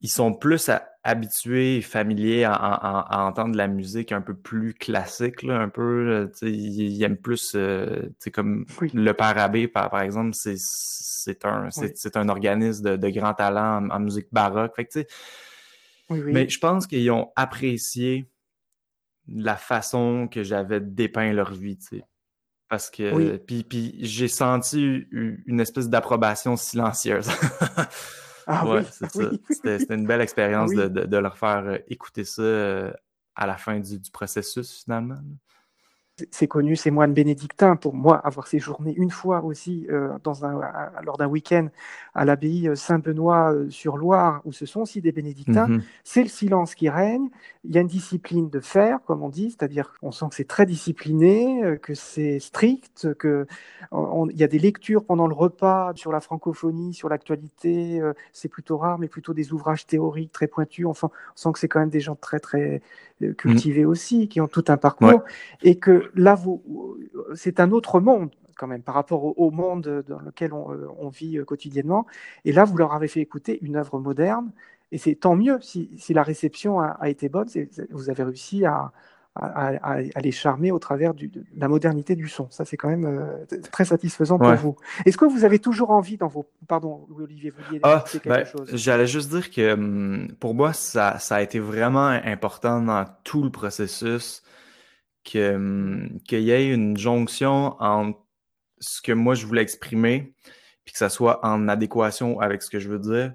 [0.01, 4.35] Ils sont plus à, habitués familiers à, à, à, entendre de la musique un peu
[4.35, 8.91] plus classique là, un peu ils, ils, aiment plus euh, comme oui.
[8.93, 11.91] le père abbé par, par exemple c'est c'est un oui.
[11.95, 14.99] c'est un organisme de, de grand talent en, en, musique baroque fait que,
[16.09, 16.31] oui, oui.
[16.31, 18.29] mais je pense qu'ils ont apprécié
[19.27, 21.77] la façon que j'avais dépeint leur vie
[22.69, 23.38] parce que oui.
[23.45, 27.30] puis, puis j'ai senti une espèce d'approbation silencieuse.
[28.47, 29.32] ah ouais, oui, c'est ça.
[29.80, 32.93] C'était une belle expérience de, de, de, leur faire écouter ça
[33.36, 35.19] à la fin du, du processus finalement.
[36.32, 40.60] C'est connu, ces moines bénédictins, pour moi, avoir séjourné une fois aussi euh, dans un,
[41.03, 41.67] lors d'un week-end
[42.15, 45.84] à l'abbaye Saint-Benoît-sur-Loire, où ce sont aussi des bénédictins, mhm.
[46.03, 47.30] c'est le silence qui règne.
[47.63, 50.47] Il y a une discipline de faire, comme on dit, c'est-à-dire qu'on sent que c'est
[50.47, 53.45] très discipliné, euh, que c'est strict, qu'il
[54.38, 58.01] y a des lectures pendant le repas sur la francophonie, sur l'actualité.
[58.01, 60.86] Euh, c'est plutôt rare, mais plutôt des ouvrages théoriques très pointus.
[60.86, 62.82] Enfin, on sent que c'est quand même des gens très, très
[63.38, 63.89] cultivés mhm.
[63.89, 65.23] aussi, qui ont tout un parcours.
[65.63, 66.38] Et que là,
[67.36, 71.38] c'est un autre monde quand même par rapport au, monde dans lequel euh, on, vit
[71.38, 72.08] euh, quotidiennement.
[72.43, 74.51] Et là, vous leur avez fait écouter une œuvre moderne,
[74.91, 77.47] et c'est tant mieux si, la réception a, été bonne.
[77.91, 78.91] Vous avez réussi à,
[80.21, 82.50] les charmer au travers de la modernité du son.
[82.50, 84.76] Ça, c'est quand même euh, très satisfaisant pour vous.
[85.06, 86.50] Est-ce que vous avez toujours envie dans vos...
[86.67, 88.69] Pardon, Olivier, vous vouliez ah, quelque ben, chose?
[88.73, 93.43] J'allais juste dire que hum, pour moi, ça, ça, a été vraiment important dans tout
[93.43, 94.43] le processus
[95.36, 98.19] Hum, qu'il y ait une jonction entre
[98.80, 100.34] ce que moi je voulais exprimer,
[100.86, 103.34] puis que ça soit en adéquation avec ce que je veux dire.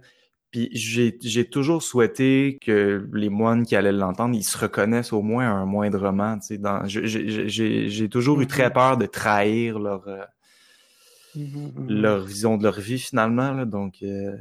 [0.53, 5.51] Puis j'ai toujours souhaité que les moines qui allaient l'entendre, ils se reconnaissent au moins
[5.51, 6.39] un moindrement.
[6.85, 8.73] J'ai toujours eu très mm-hmm.
[8.73, 10.23] peur de trahir leur, euh,
[11.37, 11.89] mm-hmm, mm-hmm.
[11.89, 13.65] leur vision de leur vie finalement.
[13.65, 14.37] donc, euh,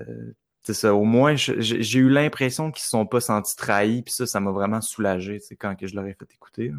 [0.63, 0.93] c'est ça.
[0.93, 4.02] Au moins, j'ai eu l'impression qu'ils ne se sont pas sentis trahis.
[4.02, 6.74] Puis ça, ça m'a vraiment soulagé quand que je leur ai fait écouter.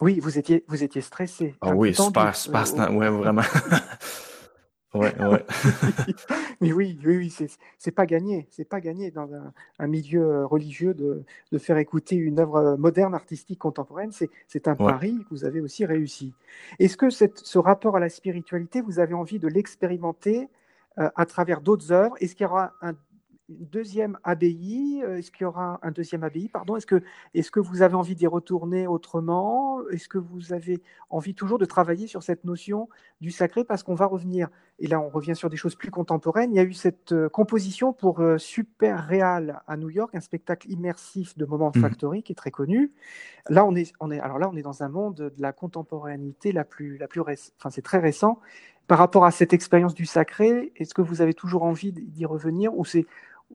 [0.00, 1.54] Oui, vous étiez, vous étiez stressé.
[1.60, 3.42] Ah oui, super, super, ouais, vraiment.
[4.94, 5.44] ouais, ouais.
[6.60, 8.46] Mais oui, oui, oui, c'est pas gagné.
[8.50, 9.28] C'est pas gagné dans
[9.78, 14.12] un, milieu euh, religieux de, de, faire écouter une œuvre euh, moderne, artistique, contemporaine.
[14.12, 16.34] C'est un pari que vous avez aussi réussi.
[16.78, 20.48] Est-ce que cette, ce rapport à la spiritualité, vous avez envie de l'expérimenter
[20.98, 22.14] euh, à travers d'autres œuvres?
[22.20, 22.94] Est-ce qu'il y aura un
[23.60, 26.76] deuxième abbaye euh, Est-ce qu'il y aura un deuxième abbaye Pardon?
[26.76, 27.02] Est-ce que,
[27.34, 29.78] est que vous avez envie d'y retourner autrement?
[29.90, 32.88] Est-ce que vous avez envie toujours de travailler sur cette notion
[33.20, 33.64] du sacré?
[33.64, 36.52] Parce qu'on va revenir, et là on revient sur des choses plus contemporaines.
[36.52, 40.20] Il y a eu cette euh, composition pour euh, Super Real à New York, un
[40.20, 41.80] spectacle immersif de Moment mmh.
[41.80, 42.92] Factory qui est très connu.
[43.48, 46.52] Là on est, on est, alors là on est dans un monde de la contemporanéité
[46.52, 47.54] la plus, la plus récente.
[47.58, 48.38] Enfin c'est très récent.
[48.88, 52.76] Par rapport à cette expérience du sacré, est-ce que vous avez toujours envie d'y revenir
[52.76, 53.06] ou c'est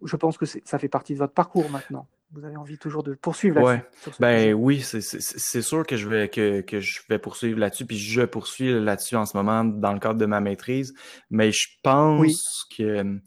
[0.04, 2.08] je pense que ça fait partie de votre parcours maintenant.
[2.32, 4.12] Vous avez envie toujours de poursuivre là-dessus.
[4.20, 8.22] Ben oui, c'est sûr que je vais que, que je vais poursuivre là-dessus, puis je
[8.24, 10.94] poursuis là-dessus en ce moment dans le cadre de ma maîtrise.
[11.30, 13.20] Mais je pense que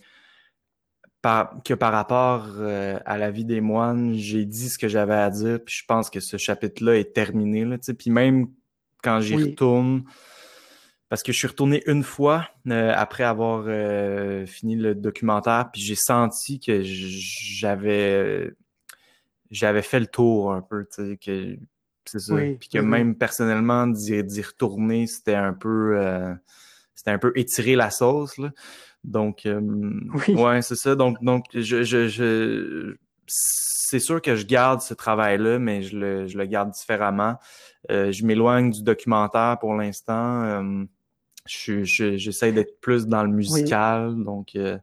[1.22, 5.14] par, que par rapport euh, à la vie des moines, j'ai dit ce que j'avais
[5.14, 7.64] à dire, puis je pense que ce chapitre-là est terminé.
[7.64, 8.48] Là, puis même
[9.02, 10.04] quand j'y retourne,
[11.10, 15.82] parce que je suis retourné une fois euh, après avoir euh, fini le documentaire, puis
[15.82, 18.52] j'ai senti que j'avais
[19.50, 21.58] j'avais fait le tour un peu, tu sais, que
[22.04, 22.36] c'est ça.
[22.36, 26.32] puis que même personnellement d'y retourner, c'était un peu euh,
[26.94, 28.52] c'était un peu étirer la sauce là.
[29.02, 29.48] Donc
[30.28, 30.94] ouais, c'est ça.
[30.94, 32.94] Donc donc je, je, je
[33.26, 37.36] c'est sûr que je garde ce travail-là, mais je le, je le garde différemment.
[37.88, 40.86] je m'éloigne du documentaire pour l'instant
[41.46, 44.10] j'essaie d'être plus dans le musical.
[44.10, 44.24] Oui.
[44.24, 44.78] Donc, euh,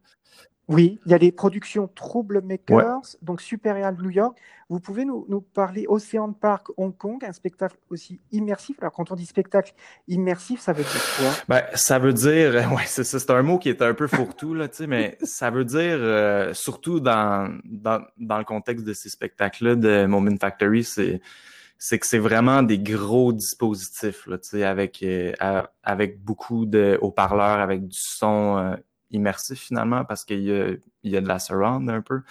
[0.68, 4.38] oui, il y a les productions Troublemakers, donc Superial New York.
[4.68, 8.76] Vous pouvez nous, nous, parler Ocean Park Hong Kong, un spectacle aussi immersif.
[8.82, 9.74] Alors, quand on dit spectacle
[10.10, 11.30] immersif, ça veut dire quoi?
[11.48, 15.18] Ben, Ça veut dire, ouais, c'est un mot qui est un peu fourre-tout, là, mais
[15.24, 20.36] ça veut dire, euh, surtout dans, dans, dans, le contexte de ces spectacles-là de Moment
[20.38, 21.22] Factory, c'est
[21.80, 24.38] c'est que c'est vraiment des gros dispositifs, là,
[24.68, 28.76] avec, euh, avec beaucoup de haut-parleurs, avec du son euh,
[29.12, 30.70] immersif finalement, parce qu'il y a,
[31.04, 32.22] il y a de la surround un peu.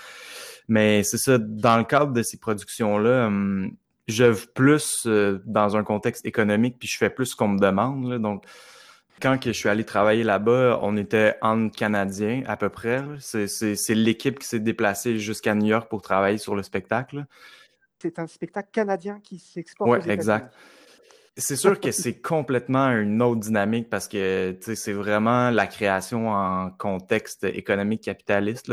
[0.69, 3.77] Mais c'est ça, dans le cadre de ces productions-là, hum,
[4.09, 8.09] j'œuvre plus euh, dans un contexte économique, puis je fais plus ce qu'on me demande.
[8.11, 8.45] Là, donc,
[9.21, 13.03] quand que je suis allé travailler là-bas, on était en Canadien à peu près.
[13.19, 17.25] C'est l'équipe qui s'est déplacée jusqu'à New York pour travailler sur le spectacle
[18.01, 19.91] c'est un spectacle canadien qui s'exporte.
[19.91, 20.53] Oui, exact.
[21.39, 26.71] C'est sûr que c'est complètement une autre dynamique parce que c'est vraiment la création en
[26.71, 28.73] contexte économique capitaliste.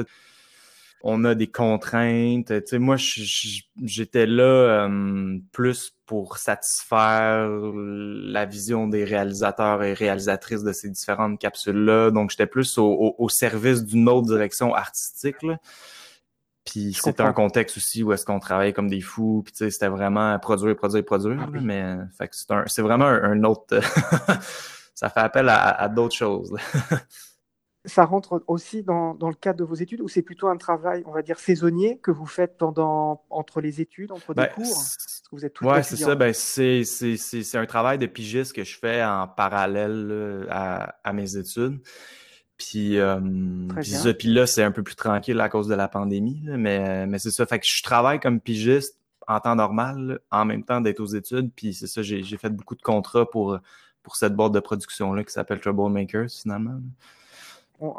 [1.05, 2.53] On a des contraintes.
[2.71, 4.43] moi, j'étais là
[4.87, 12.11] euh, plus pour satisfaire la vision des réalisateurs et réalisatrices de ces différentes capsules-là.
[12.11, 15.43] Donc, j'étais plus au, au, service d'une autre direction artistique.
[15.43, 15.59] Là.
[16.65, 20.37] Puis c'était un contexte aussi où est-ce qu'on travaillait comme des fous, puis c'était vraiment
[20.39, 21.39] produire, produire, produire.
[21.41, 21.97] Ah mais
[22.67, 23.81] c'est vraiment un, autre.
[24.95, 26.55] ça fait appel à, d'autres choses.
[27.85, 31.03] ça rentre aussi dans, dans, le cadre de vos études ou c'est plutôt un travail,
[31.05, 34.83] on va dire, saisonnier que vous faites pendant, entre les études, entre des ben, cours?
[35.33, 36.15] vous êtes Oui, c'est ça.
[36.15, 41.81] Ben, c'est un travail de pigiste que je fais en parallèle à, à, mes études.
[42.69, 43.19] Puis, euh,
[44.17, 46.41] puis, là, c'est un peu plus tranquille à cause de la pandémie.
[46.45, 47.45] mais mais c'est ça.
[47.45, 48.97] Fait que je travaille comme pigiste
[49.27, 51.51] en temps normal, en même temps d'être aux études.
[51.55, 53.57] Puis c'est ça, j'ai fait beaucoup de contrats pour,
[54.01, 56.79] pour cette boîte de production-là qui s'appelle Troublemakers, finalement.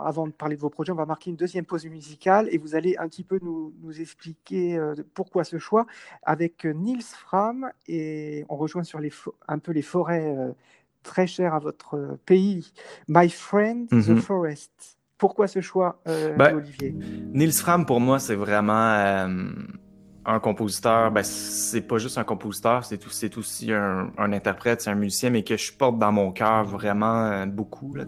[0.00, 2.74] avant de parler de vos projets, on va marquer une deuxième pause musicale et vous
[2.74, 5.86] allez un petit peu nous, nous expliquer euh, pourquoi ce choix
[6.22, 9.12] avec Niels Fram et on rejoint sur les
[9.48, 10.52] un peu les forêts euh,
[11.04, 12.72] très chères à votre pays.
[13.06, 14.16] My Friend, The mm-hmm.
[14.20, 14.98] Forest.
[15.18, 16.92] Pourquoi ce choix, euh, ben, Olivier?
[17.32, 19.28] Niels Fram, pour moi, c'est vraiment
[20.26, 24.90] un compositeur, ben, c'est pas juste un compositeur, c'est aussi, aussi un, un, interprète, c'est
[24.90, 27.94] un musicien, mais que je porte dans mon cœur vraiment euh, beaucoup.
[27.94, 28.04] Là,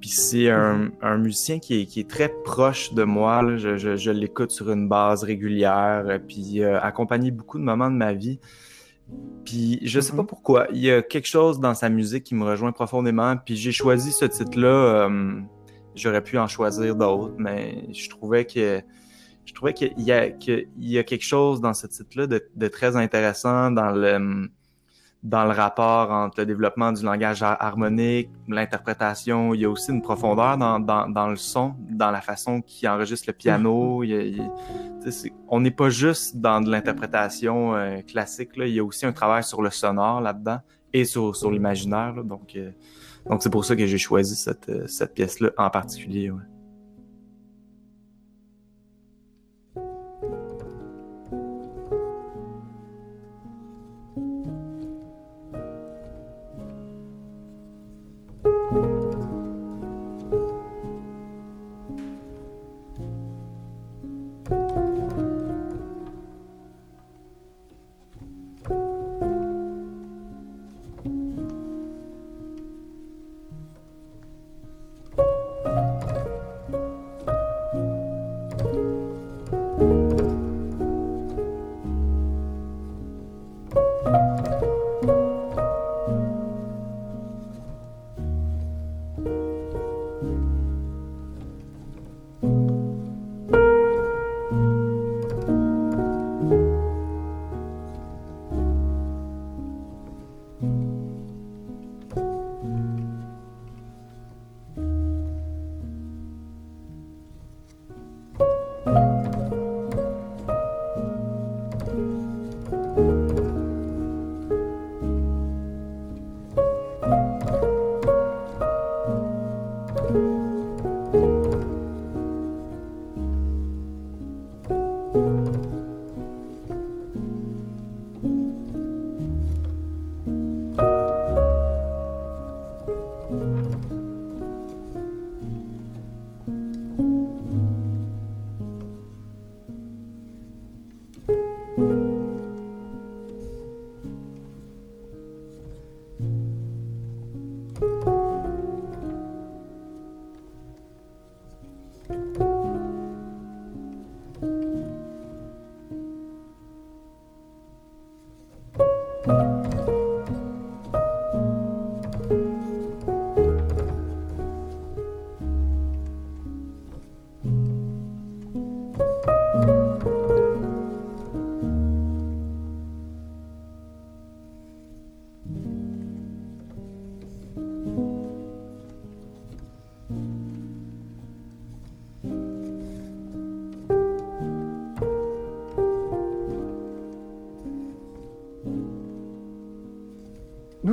[0.00, 3.42] Puis c'est un, un, musicien qui est, qui est, très proche de moi.
[3.42, 3.56] Là.
[3.56, 7.90] Je, je, je l'écoute sur une base régulière, euh, puis euh, accompagné beaucoup de moments
[7.90, 8.40] de ma vie.
[9.44, 10.26] Puis je sais pas mm-hmm.
[10.26, 13.36] pourquoi, il y a quelque chose dans sa musique qui me rejoint profondément.
[13.36, 14.68] Puis j'ai choisi ce titre-là.
[15.08, 15.40] Euh,
[15.94, 18.82] J'aurais pu en choisir d'autres, mais je trouvais que
[19.44, 20.28] je trouvais qu'il y, a,
[20.78, 24.48] y a quelque chose dans ce titre-là de, très intéressant dans le,
[25.24, 29.54] dans le rapport entre le développement du langage harmonique, l'interprétation.
[29.54, 32.86] Il y a aussi une profondeur dans, dans, dans le son, dans la façon qu'il
[32.90, 34.04] enregistre le piano.
[35.48, 38.54] on n'est pas juste dans de l'interprétation euh, classique.
[38.58, 38.66] Là.
[38.66, 40.58] Il y a aussi un travail sur le sonore là-dedans
[40.92, 42.22] et sur, sur l'imaginaire.
[42.22, 42.70] Donc, euh,
[43.28, 46.30] donc c'est pour ça que j'ai choisi cette, cette pièce-là en particulier.
[46.30, 46.42] Ouais.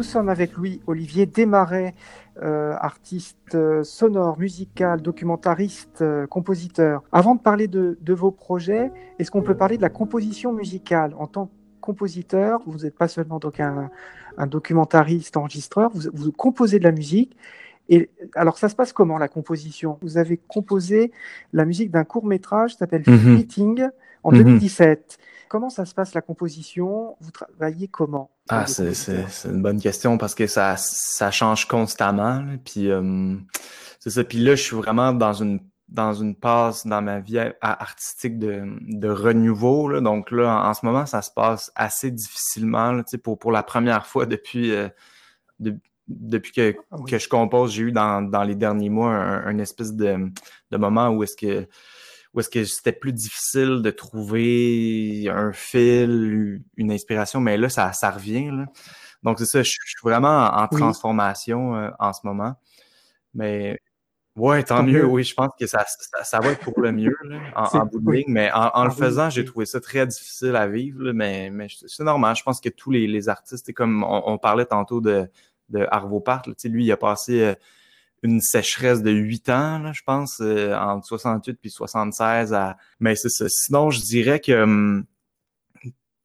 [0.01, 1.93] Nous sommes avec Louis Olivier Desmarais,
[2.41, 7.03] euh, artiste euh, sonore, musical, documentariste, euh, compositeur.
[7.11, 11.13] Avant de parler de, vos projets, est-ce qu'on peut parler de la composition musicale?
[11.19, 13.91] En tant que compositeur, vous n'êtes pas seulement donc un,
[14.47, 17.37] documentariste, enregistreur, vous, composez de la musique.
[17.87, 19.99] Et alors, ça se passe comment la composition?
[20.01, 21.11] Vous avez composé
[21.53, 23.87] la musique d'un court métrage qui s'appelle mm Fleeting
[24.23, 25.19] en 2017.
[25.19, 25.25] Mhm.
[25.47, 27.17] Comment ça se passe la composition?
[27.19, 28.31] Vous travaillez comment?
[28.51, 32.43] Ah, c'est une bonne question parce que ça, ça change constamment.
[32.63, 33.35] puis euh,
[33.99, 34.23] c'est ça.
[34.23, 38.63] Puis là, je suis vraiment dans une dans une passe dans ma vie artistique de,
[38.79, 39.89] de renouveau.
[39.89, 39.99] Là.
[39.99, 42.93] Donc là, en, ce moment, ça se passe assez difficilement.
[42.93, 44.87] Là, pour, pour la première fois depuis, euh,
[46.07, 47.11] depuis que, Ah oui.
[47.11, 50.31] que je compose, j'ai eu dans, dans les derniers mois un, un espèce de,
[50.71, 51.67] de moment où est-ce que
[52.33, 57.91] où est-ce que c'était plus difficile de trouver un fil, une inspiration, mais là, ça,
[57.93, 58.49] ça revient.
[58.51, 58.65] Là.
[59.23, 60.79] Donc, c'est ça, je, je suis vraiment en, Oui.
[60.79, 62.55] transformation euh, en ce moment.
[63.33, 63.79] Mais
[64.37, 65.05] ouais, tant, Tant mieux, mieux.
[65.05, 67.85] oui, je pense que ça, ça, ça va être pour le mieux là, en, en
[67.85, 68.17] bout de oui.
[68.19, 68.25] ligne.
[68.33, 71.03] Mais en, en Ah le faisant, j'ai trouvé ça très difficile à vivre.
[71.03, 72.35] là, mais mais c'est normal.
[72.35, 75.29] Je pense que tous les, les artistes, comme on, on parlait tantôt de,
[75.69, 77.55] de Arvo Part, lui, il a passé euh,
[78.23, 82.77] une sécheresse de 8 ans, là, je pense, euh, entre 68 puis 76 à...
[82.99, 83.45] Mais c'est ça.
[83.49, 85.05] Sinon, je dirais que, hum,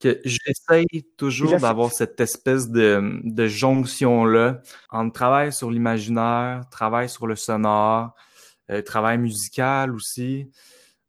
[0.00, 0.86] que j'essaye
[1.16, 8.14] toujours d'avoir cette espèce de, de jonction-là entre travail sur l'imaginaire, travail sur le sonore,
[8.70, 10.50] euh, travail musical aussi.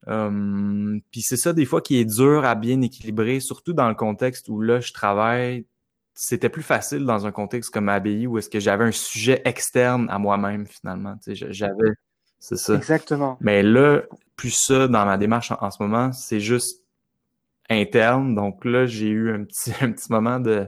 [0.08, 3.96] Hum, puis c'est ça des fois qui est dur à bien équilibrer, surtout dans le
[3.96, 5.66] contexte où là je travaille.
[6.20, 10.08] C'était plus facile dans un contexte comme ABI où est-ce que j'avais un sujet externe
[10.10, 11.16] à moi-même finalement.
[11.18, 11.92] Tu sais, j- j'avais,
[12.40, 12.74] c'est ça.
[12.76, 13.38] Exactement.
[13.40, 14.02] Mais là,
[14.36, 16.84] plus ça dans ma démarche en, en ce moment, c'est juste
[17.70, 18.34] interne.
[18.36, 20.68] Donc là, j'ai eu un petit, un petit moment de,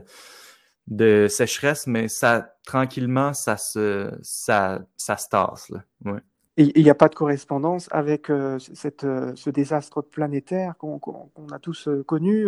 [0.86, 5.82] de sécheresse, mais ça, tranquillement, ça se, ça, ça se tasse, là.
[6.04, 6.20] Ouais.
[6.62, 8.58] Il n'y a pas de correspondance avec euh,
[9.04, 12.46] euh, ce désastre planétaire qu'on a tous euh, connu.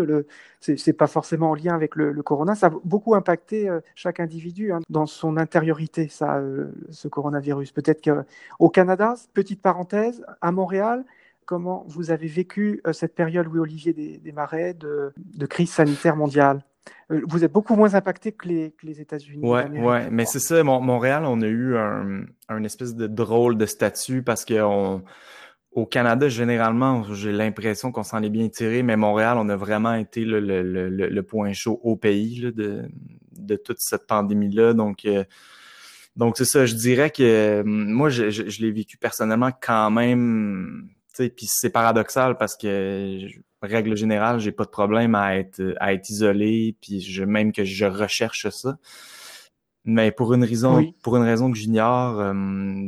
[0.60, 2.54] C'est c'est pas forcément en lien avec le, corona.
[2.54, 6.42] Ça a beaucoup impacté chaque individu hein, dans son intériorité, ça,
[6.90, 7.72] ce coronavirus.
[7.72, 11.04] Peut-être qu'au Canada, petite parenthèse, à Montréal,
[11.46, 16.62] comment vous avez vécu cette période, Louis-Olivier Des- Desmarais, de, de crise sanitaire mondiale?
[17.08, 19.42] Vous êtes beaucoup moins impacté que les, États-Unis.
[19.64, 23.56] D'Amérique, ouais, mais c'est ça, Mon- Montréal, on a eu un, un espèce de drôle
[23.58, 25.02] de statut parce que on,
[25.72, 29.94] au Canada, généralement, j'ai l'impression qu'on s'en est bien tiré, mais Montréal, on a vraiment
[29.94, 32.82] été le, le, le, le- le point chaud au pays là, de,
[33.38, 34.72] de toute cette pandémie-là.
[34.74, 35.24] Donc, euh,
[36.16, 39.90] donc c'est ça, je dirais que euh, moi, je, je, je l'ai vécu personnellement quand
[39.90, 43.18] même, puis c'est paradoxal parce que,
[43.62, 47.64] règle générale, j'ai pas de problème à être, à être isolé, puis je, même que
[47.64, 48.76] je recherche ça.
[49.84, 50.94] Mais pour une raison, Oui.
[51.02, 52.32] pour une raison que j'ignore, euh,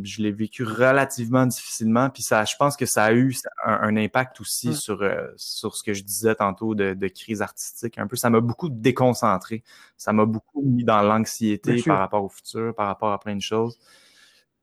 [0.04, 2.08] je l'ai vécu relativement difficilement.
[2.08, 4.72] Puis ça, je pense que ça a eu un, un impact aussi Mm.
[4.74, 7.98] sur euh, sur ce que je disais tantôt de, de crise artistique.
[7.98, 9.64] Un peu, ça m'a beaucoup déconcentré.
[9.96, 13.42] Ça m'a beaucoup mis dans l'anxiété par rapport au futur, par rapport à plein de
[13.42, 13.76] choses.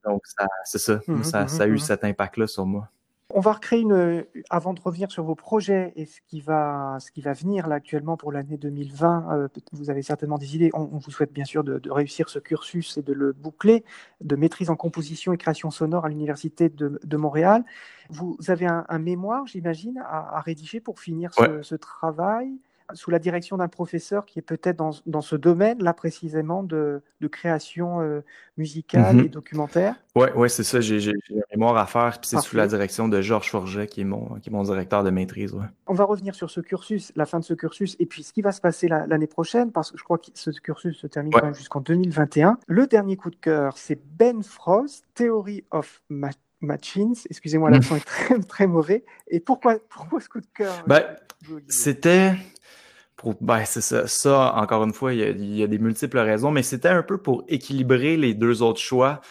[0.05, 1.01] Donc ça, c'est ça.
[1.07, 1.77] Mhm, ça, ça a eu mhm.
[1.79, 2.87] cet impact-là sur moi.
[3.33, 4.25] On va recréer une.
[4.49, 7.75] Avant de revenir sur vos projets et ce qui va, ce qui va venir là
[7.75, 10.69] actuellement pour l'année 2020, euh, vous avez certainement des idées.
[10.73, 13.83] On, on vous souhaite bien sûr de, de réussir ce cursus et de le boucler,
[14.21, 17.63] de maîtrise en composition et création sonore à l'Université de, de Montréal.
[18.09, 21.63] Vous avez un, un mémoire, j'imagine, à, à rédiger pour finir ce, Ouais.
[21.63, 22.51] ce travail?
[22.93, 27.01] Sous la direction d'un professeur qui est peut-être dans, dans ce domaine, là précisément, de,
[27.21, 28.21] de création euh,
[28.57, 29.25] musicale Mhm.
[29.25, 29.95] et documentaire.
[30.15, 30.81] Ouais, c'est ça.
[30.81, 32.19] J'ai un mémoire à faire.
[32.19, 35.03] Puis c'est sous la direction de Georges Forget, qui est mon, qui est mon directeur
[35.03, 35.53] de maîtrise.
[35.53, 35.65] Ouais.
[35.87, 38.41] On va revenir sur ce cursus, la fin de ce cursus, et puis ce qui
[38.41, 41.33] va se passer la- l'année prochaine, parce que je crois que ce cursus se termine
[41.33, 41.39] Ouais.
[41.41, 42.57] quand même jusqu'en 2021.
[42.67, 46.29] Le dernier coup de cœur, c'est Ben Frost, Theory of Ma-
[46.61, 47.15] Machines.
[47.29, 47.73] Excusez-moi, Mm.
[47.73, 49.03] l'accent est très, très mauvais.
[49.27, 51.03] Et pourquoi, pourquoi ce coup de cœur Ben,
[51.51, 52.33] euh, C'était
[53.15, 55.77] pour ben c'est ça, ça encore une fois il y, a, il y a des
[55.77, 59.21] multiples raisons mais c'était un peu pour équilibrer les deux autres choix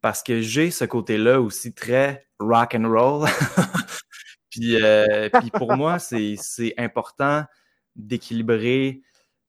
[0.00, 3.28] parce que j'ai ce côté-là aussi très rock and roll
[4.50, 6.36] puis euh, puis pour moi c'est
[6.78, 7.44] important
[7.96, 9.02] d'équilibrer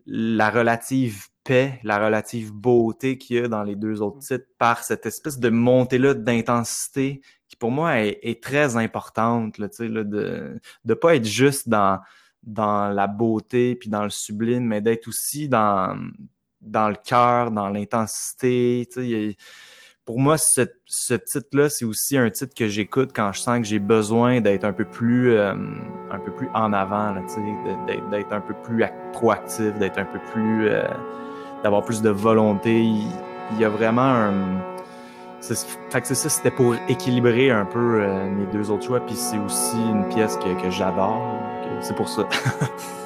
[0.05, 4.83] la relative paix, la relative beauté qu'il y a dans les deux autres titres par
[4.83, 10.93] cette espèce de montée-là d'intensité qui pour moi est, est très importante, là, de ne
[10.93, 11.99] pas être juste dans,
[12.43, 15.95] dans la beauté puis dans le sublime, mais d'être aussi dans,
[16.59, 18.89] dans le cœur, dans l'intensité.
[20.03, 23.65] Pour moi, ce, ce titre-là, c'est aussi un titre que j'écoute quand je sens que
[23.65, 25.53] j'ai besoin d'être un peu plus euh,
[26.11, 30.69] un peu plus en avant, d'être- un peu plus ac- proactif, d'être un peu plus
[30.69, 30.83] euh,
[31.65, 32.83] d'avoir plus de volonté.
[32.83, 34.33] Il, y a vraiment un
[35.89, 38.99] fait que c'est ça, c'était pour équilibrer un peu euh, mes deux autres choix.
[38.99, 41.23] Puis c'est aussi une pièce que, j'adore.
[41.81, 42.27] C'est pour ça.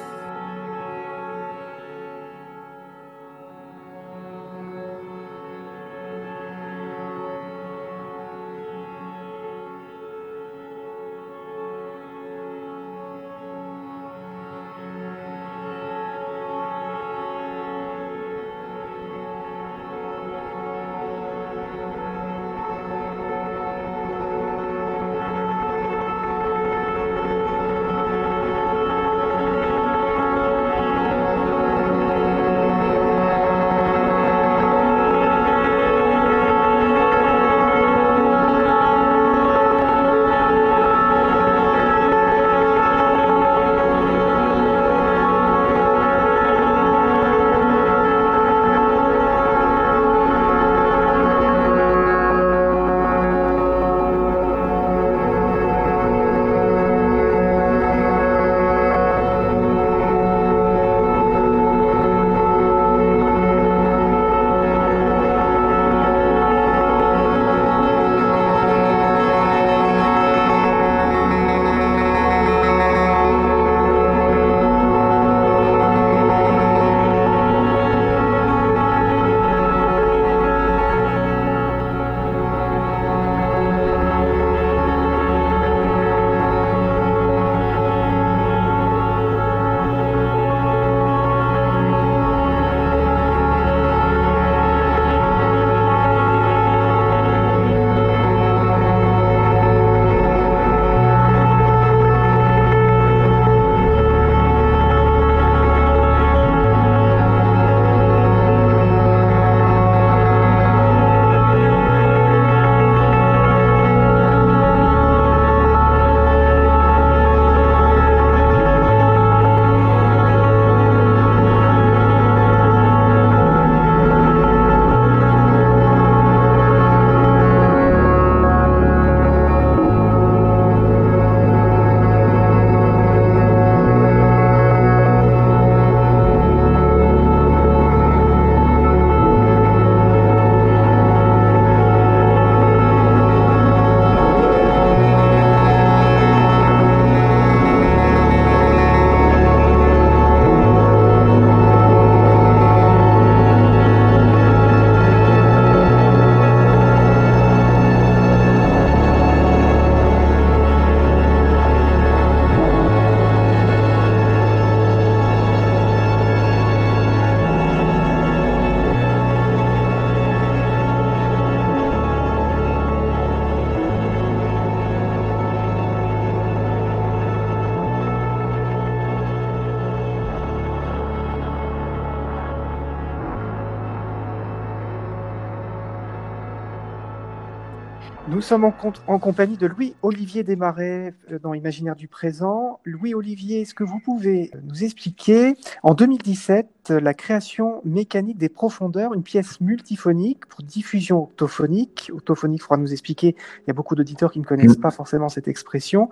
[188.50, 188.74] sommes en,
[189.06, 192.80] en compagnie de Louis-Olivier Desmarais euh, dans Imaginaire du présent.
[192.84, 199.22] Louis-Olivier, est-ce que vous pouvez nous expliquer, en 2017, la création mécanique des profondeurs, une
[199.22, 202.10] pièce multiphonique pour diffusion octophonique?
[202.12, 204.82] Octophonique, il faudra nous expliquer, il y a beaucoup d'auditeurs qui ne connaissent mm.
[204.82, 206.10] pas forcément cette expression.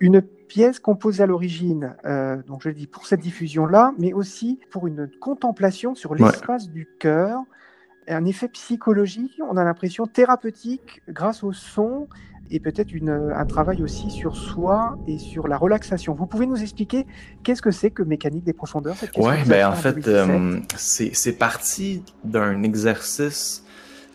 [0.00, 4.58] Une pièce composée à l'origine, euh, donc je le dis pour cette diffusion-là, mais aussi
[4.72, 7.44] pour une contemplation sur l'espace du cœur
[8.08, 12.08] un effet psychologique, on a l'impression thérapeutique grâce au son
[12.50, 16.14] et peut-être un travail aussi sur soi et sur la relaxation.
[16.14, 17.06] Vous pouvez nous expliquer
[17.42, 22.62] qu'est-ce que c'est que mécanique des profondeurs Oui, ben en fait, euh, c'est parti d'un
[22.62, 23.64] exercice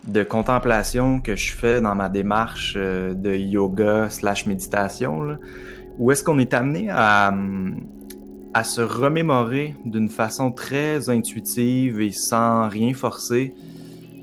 [0.06, 5.38] de contemplation que je fais dans ma démarche euh, de yoga slash méditation,
[5.98, 7.32] où est-ce qu'on est amené à,
[8.54, 13.54] à se remémorer d'une façon très intuitive et sans rien forcer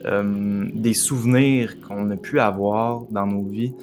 [0.05, 3.73] euh, des souvenirs qu'on a pu avoir dans nos vies.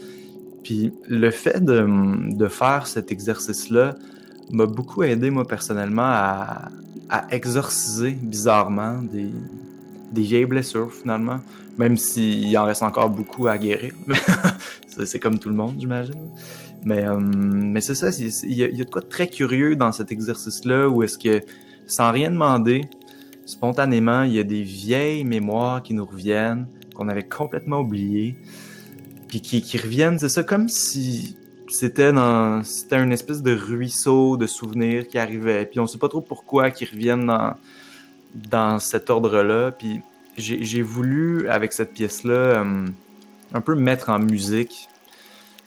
[0.62, 1.86] Puis le fait de,
[2.34, 3.94] de faire cet exercice-là
[4.50, 6.70] m'a beaucoup aidé, moi, personnellement, à,
[7.30, 9.30] exorciser bizarrement des,
[10.10, 11.38] des, vieilles blessures, finalement,
[11.78, 13.92] même s'il en reste encore beaucoup à guérir.
[15.04, 16.30] c'est comme tout le monde, j'imagine.
[16.84, 19.92] Mais, euh, mais c'est ça, il y, y, a de quoi de très curieux dans
[19.92, 21.42] cet exercice-là où est-ce que,
[21.86, 22.82] sans rien demander,
[23.46, 28.36] spontanément, il y a des vieilles mémoires qui nous reviennent, qu'on avait complètement oubliées,
[29.28, 31.36] puis qui, reviennent, c'est ça, comme si
[31.68, 36.08] c'était dans c'était une espèce de ruisseau de souvenirs qui arrivait, puis on sait pas
[36.08, 37.54] trop pourquoi qui reviennent dans,
[38.34, 40.00] dans cet ordre-là, puis
[40.36, 42.86] j'ai voulu, avec cette pièce-là, euh,
[43.54, 44.88] un peu mettre en musique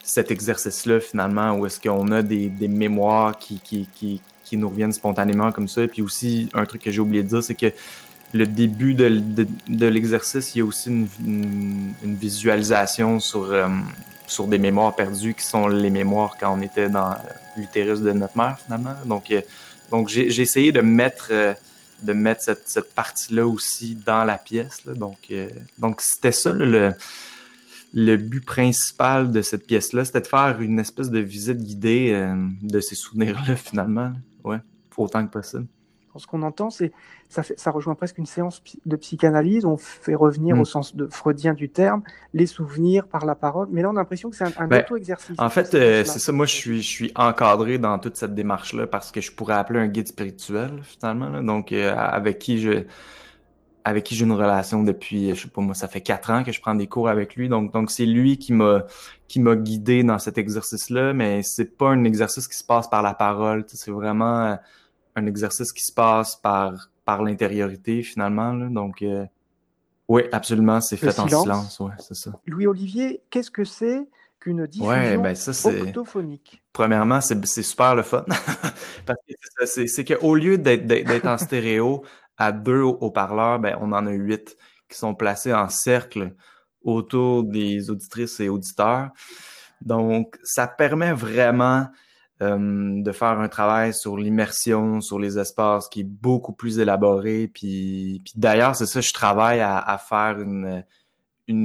[0.02, 4.20] cet exercice-là, finalement, où est-ce qu'on a des, mémoires qui, qui,
[4.50, 5.86] qui nous reviennent spontanément comme ça.
[5.86, 7.72] Puis aussi, un truc que j'ai oublié de dire, c'est que
[8.32, 13.68] le début de, l'exercice, il y a aussi une, visualisation sur, euh,
[14.26, 17.14] sur des mémoires perdues qui sont les mémoires quand on était dans
[17.56, 18.94] l'utérus de notre mère, finalement.
[19.04, 19.40] Donc, euh,
[19.92, 21.54] donc j'ai essayé de mettre, euh,
[22.02, 24.82] de mettre cette, partie-là aussi dans la pièce.
[24.84, 25.32] Donc,
[25.78, 26.92] donc c'était ça le,
[27.94, 32.28] le but principal de cette pièce-là, c'était de faire une espèce de visite guidée
[32.62, 34.12] de ces souvenirs-là, finalement.
[34.44, 34.58] Ouais,
[34.96, 35.66] autant que possible.
[36.16, 36.90] Ce qu'on entend, c'est
[37.28, 39.64] ça, ça rejoint presque une séance de psychanalyse.
[39.64, 40.64] On fait revenir au mm.
[40.64, 42.02] sens de freudien du terme
[42.34, 43.68] les souvenirs par la parole.
[43.70, 45.36] Mais là, on a l'impression que c'est un, ben, auto-exercice.
[45.38, 46.32] En fait, euh, c'est ça.
[46.32, 49.78] Moi, je suis, je suis encadré dans toute cette démarche-là parce que je pourrais appeler
[49.78, 51.42] un guide spirituel finalement.
[51.42, 52.84] Donc, euh, avec qui je
[53.84, 56.52] avec qui j'ai une relation depuis, je sais pas moi, ça fait quatre ans que
[56.52, 57.48] je prends des cours avec lui.
[57.48, 58.84] Donc, donc c'est lui qui m'a
[59.28, 63.02] qui m'a guidé dans cet exercice-là, mais c'est pas un exercice qui se passe par
[63.02, 63.64] la parole.
[63.68, 64.56] C'est vraiment euh,
[65.16, 68.52] un exercice qui se passe par par l'intériorité finalement.
[68.54, 69.24] Donc, euh,
[70.08, 71.78] oui, absolument, c'est fait en silence.
[71.80, 72.32] Ouais, c'est ça.
[72.46, 74.08] Louis Olivier, qu'est-ce que c'est
[74.40, 78.24] qu'une diffusion ouais, ben ça, octophonique Premièrement, c'est super le fun.
[79.06, 82.02] Parce que c'est qu'au lieu d'être en stéréo,
[82.40, 84.56] à deux haut-parleurs, ben, on en a huit
[84.88, 86.34] qui sont placés en cercle
[86.82, 89.10] autour des auditrices et auditeurs.
[89.82, 91.86] Donc, ça permet vraiment
[92.40, 97.46] euh, de faire un travail sur l'immersion, sur les espaces qui est beaucoup plus élaboré.
[97.52, 100.82] Puis, d'ailleurs, c'est ça, je travaille à, faire une,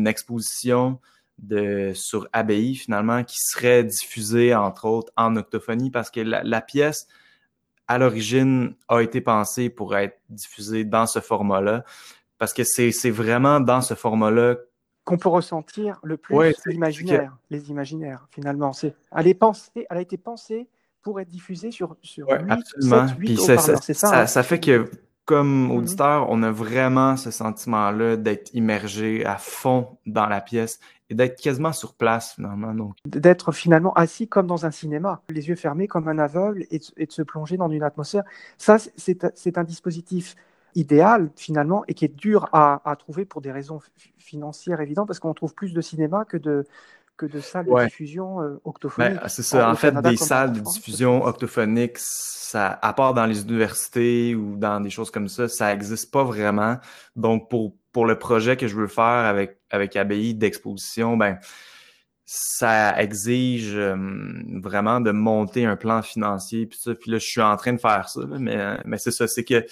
[0.08, 1.00] exposition
[1.40, 7.08] de, sur ABI finalement qui serait diffusée entre autres en octophonie parce que la pièce,
[7.88, 11.84] à l'origine, a été pensé pour être diffusé dans ce format-là.
[12.38, 14.56] Parce que c'est vraiment dans ce format-là
[15.06, 18.72] qu'on peut ressentir le plus l'imaginaire, les imaginaires, finalement.
[19.16, 20.68] Elle, est pensée, elle a été pensée
[21.04, 23.08] pour être diffusée sur, sur ouais, 8, absolument.
[23.08, 24.28] 7, 8 ça, ça, ça, hein?
[24.28, 24.90] ça, fait que,
[25.26, 25.72] comme mhm.
[25.72, 31.40] auditeur, on a vraiment ce sentiment-là d'être immergé à fond dans la pièce et d'être
[31.40, 32.74] quasiment sur place finalement.
[32.74, 32.96] Donc.
[33.06, 37.12] D'être finalement assis comme dans un cinéma, les yeux fermés comme un aveugle et, de
[37.12, 38.24] se plonger dans une atmosphère.
[38.58, 40.36] Ça, c'est un dispositif
[40.76, 43.80] idéal finalement et qui est dur à, à trouver pour des raisons
[44.18, 46.66] financières évidentes parce qu'on trouve plus de cinéma que de,
[47.18, 48.62] que de salles de diffusion euh.
[48.98, 49.70] Ben, c'est ça.
[49.70, 54.80] En, fait, des salles de diffusion octophonique, ça, à part dans les universités ou dans
[54.82, 56.78] des choses comme ça, ça n'existe pas vraiment.
[57.16, 61.40] Donc, pour, pour le projet que je veux faire avec, avec ABI d'exposition, ben,
[62.26, 63.96] ça exige euh,
[64.62, 66.66] vraiment de monter un plan financier.
[66.66, 68.22] Puis, ça, puis là, je suis en train de faire ça.
[68.40, 69.66] mais mais c'est ça, c'est que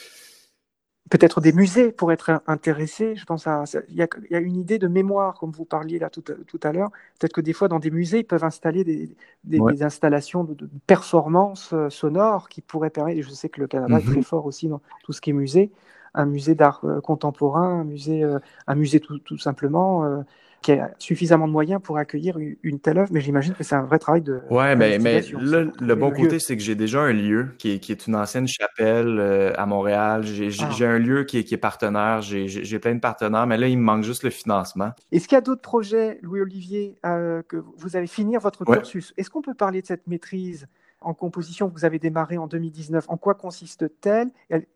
[1.14, 3.16] peut-être des musées pour être intéressés.
[3.16, 4.02] Je pense à, il y,
[4.36, 6.24] a, une idée de mémoire, comme vous parliez là tout,
[6.64, 6.90] à l'heure.
[7.20, 11.92] Peut-être que des fois, dans des musées, ils peuvent installer des, installations de, performance euh,
[11.92, 14.24] sonore qui pourraient permettre, et je sais que le Canada est très mhm.
[14.24, 15.72] fort aussi dans tout ce qui est musée,
[16.16, 18.24] un musée d'art contemporain, un musée,
[18.66, 20.24] un musée tout, tout simplement
[20.64, 23.84] qui a suffisamment de moyens pour accueillir une, telle œuvre, mais j'imagine que c'est un
[23.84, 24.42] vrai travail de.
[24.50, 27.92] Ouais, mais, mais le bon côté, c'est que j'ai déjà un lieu qui est, qui
[27.92, 30.24] est une ancienne chapelle euh, à Montréal.
[30.24, 30.86] J'ai ah.
[30.86, 32.22] un lieu qui est, qui est partenaire.
[32.22, 34.92] J'ai plein de partenaires, mais là, il me manque juste le financement.
[35.12, 39.14] Est-ce qu'il y a d'autres projets, Louis-Olivier, euh, que vous allez finir votre cursus?
[39.18, 40.68] Est-ce qu'on peut parler de cette maîtrise
[41.04, 44.30] en composition que vous avez démarré en 2019, en quoi consiste-t-elle?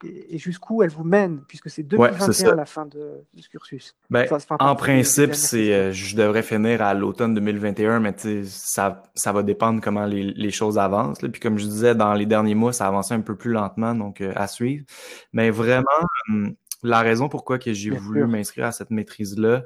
[0.03, 3.95] Et jusqu'où elle vous mène, puisque c'est 2021 la fin de, ce cursus.
[4.09, 4.28] Ben,
[4.59, 8.15] En principe, c'est, euh, je devrais finir à l'automne 2021, mais
[8.45, 11.19] ça, ça va dépendre comment les, les choses avancent.
[11.19, 13.95] Puis comme je disais, dans les derniers mois, ça a avancé un peu plus lentement,
[13.95, 14.86] donc euh, à suivre.
[15.34, 15.86] Mais vraiment,
[16.30, 19.63] hum, la raison pourquoi que j'ai voulu m'inscrire à cette maîtrise-là,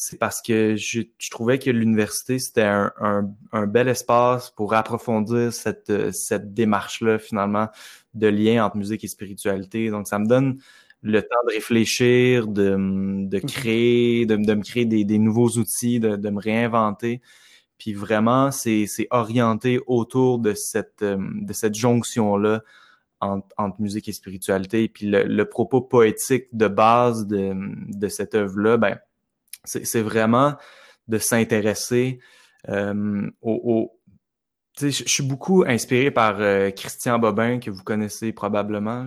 [0.00, 2.92] c'est parce que je, trouvais que l'université, c'était un,
[3.50, 7.66] un, bel espace pour approfondir cette, cette démarche-là, finalement,
[8.14, 9.90] de lien entre musique et spiritualité.
[9.90, 10.60] Donc, ça me donne
[11.02, 12.76] le temps de réfléchir, de,
[13.26, 13.42] de mhm.
[13.42, 17.20] créer, de, de me créer des, des nouveaux outils, de, de, me réinventer.
[17.76, 22.62] Puis vraiment, c'est orienté autour de cette, de cette jonction-là
[23.20, 24.86] entre, entre, musique et spiritualité.
[24.88, 28.96] Puis le, le propos poétique de base de, de cette œuvre-là, ben,
[29.68, 30.54] c'est vraiment
[31.08, 32.18] de s'intéresser
[32.68, 33.92] euh, au,
[34.80, 39.06] je suis beaucoup inspiré par euh, Christian Bobin, que vous connaissez probablement.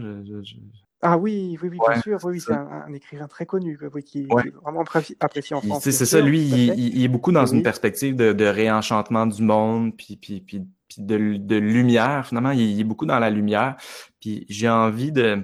[1.01, 2.19] Ah oui, oui, oui bien sûr.
[2.23, 4.27] Oui, c'est un, écrivain très connu, qui, est
[4.61, 4.83] vraiment
[5.19, 5.83] apprécié en France.
[5.83, 10.41] C'est ça, lui, il, est beaucoup dans une perspective de, réenchantement du monde, puis, puis,
[10.41, 10.63] puis,
[10.97, 12.51] de, de, lumière, finalement.
[12.51, 13.77] Il, est beaucoup dans la lumière.
[14.19, 15.43] Puis j'ai envie de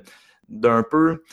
[0.49, 1.23] d'un peu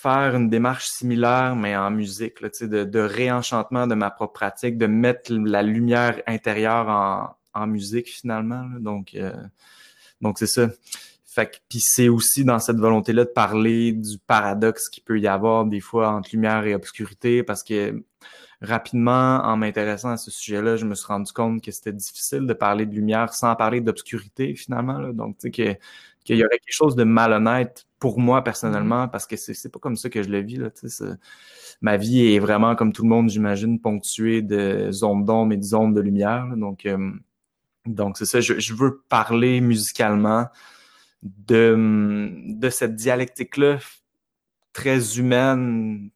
[0.00, 4.86] faire une démarche similaire, mais en musique, là, de, réenchantement de ma propre pratique, de
[4.86, 8.64] mettre la lumière intérieure en, en musique finalement.
[8.80, 9.32] Donc, euh,
[10.20, 10.68] donc c'est ça.
[11.32, 15.64] Fait puis c'est aussi dans cette volonté-là de parler du paradoxe qu'il peut y avoir
[15.64, 18.02] des fois entre lumière et obscurité, parce que
[18.60, 22.52] rapidement, en m'intéressant à ce sujet-là, je me suis rendu compte que c'était difficile de
[22.52, 24.98] parler de lumière sans parler d'obscurité finalement.
[24.98, 25.12] Là.
[25.12, 25.78] Donc, tu sais, que
[26.24, 29.96] qu'il y aurait quelque chose de malhonnête pour moi personnellement, parce que c'est pas comme
[29.96, 30.56] ça que je le vis.
[30.56, 30.70] Là,
[31.80, 35.62] ma vie est vraiment, comme tout le monde, j'imagine, ponctuée de zones d'ombre et de
[35.62, 36.46] zones de lumière.
[36.56, 37.12] donc, euh,
[37.86, 40.46] donc c'est ça, je, je, veux parler musicalement
[41.22, 43.78] de, de cette dialectique-là
[44.72, 46.10] très humaine,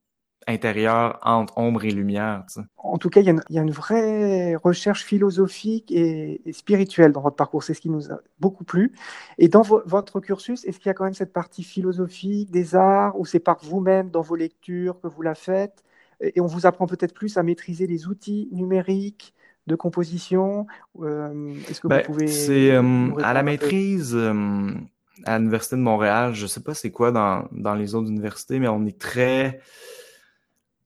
[0.46, 2.44] intérieur entre ombre et lumière.
[2.76, 7.62] En tout cas, il y, a une vraie recherche philosophique et, spirituelle dans votre parcours.
[7.62, 8.92] C'est ce qui nous a beaucoup plu.
[9.38, 13.18] Et dans votre cursus, est-ce qu'il y a quand même cette partie philosophique des arts
[13.18, 15.82] ou c'est par vous-même dans vos lectures que vous la faites?
[16.20, 19.34] Et on vous apprend peut-être plus à maîtriser les outils numériques
[19.66, 20.66] de composition
[21.00, 22.26] euh, Est-ce que vous ben, pouvez...
[22.26, 24.14] C'est euh, à la maîtrise...
[24.14, 24.70] Euh,
[25.24, 28.58] à l'Université de Montréal, je ne sais pas c'est quoi dans, dans les autres universités,
[28.58, 29.60] mais on est très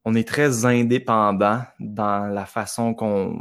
[0.04, 3.40] on est très indépendant dans la façon qu'on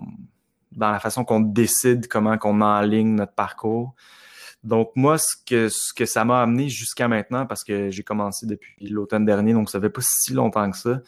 [0.71, 3.95] dans la façon qu'on décide comment qu'on enligne notre parcours.
[4.63, 8.45] Donc moi, ce que ce que ça m'a amené jusqu'à maintenant, parce que j'ai commencé
[8.45, 11.01] depuis l'automne dernier, donc ça fait pas si longtemps que ça,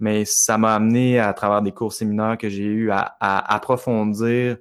[0.00, 4.58] mais ça m'a amené à travers des cours séminaires que j'ai eu à, à, approfondir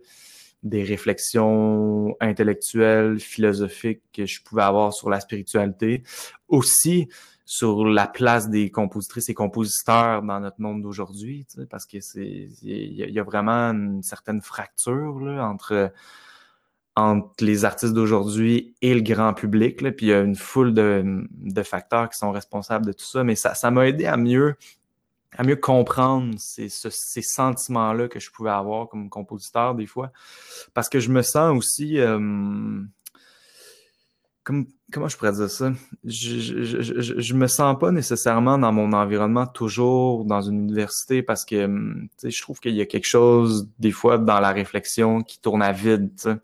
[0.63, 6.03] des réflexions intellectuelles, philosophiques que je pouvais avoir sur la spiritualité.
[6.47, 7.09] Aussi,
[7.45, 12.93] sur la place des compositrices et compositeurs dans notre monde d'aujourd'hui, parce que c'est il
[12.93, 15.91] y, a vraiment une certaine fracture là, entre
[16.95, 19.81] entre les artistes d'aujourd'hui et le grand public.
[19.81, 23.05] Là, puis il y a une foule de, de facteurs qui sont responsables de tout
[23.05, 24.55] ça, mais ça, ça m'a aidé à mieux
[25.37, 30.11] à mieux comprendre ces, sentiments-là que je pouvais avoir comme compositeur des fois,
[30.73, 32.81] parce que je me sens aussi euh,
[34.43, 35.71] comment je pourrais dire ça?
[36.03, 41.23] Je, je, je, je, me sens pas nécessairement dans mon environnement toujours dans une université
[41.23, 45.21] parce que hum, je trouve qu'il y a quelque chose des fois dans la réflexion
[45.23, 46.39] qui tourne à vide.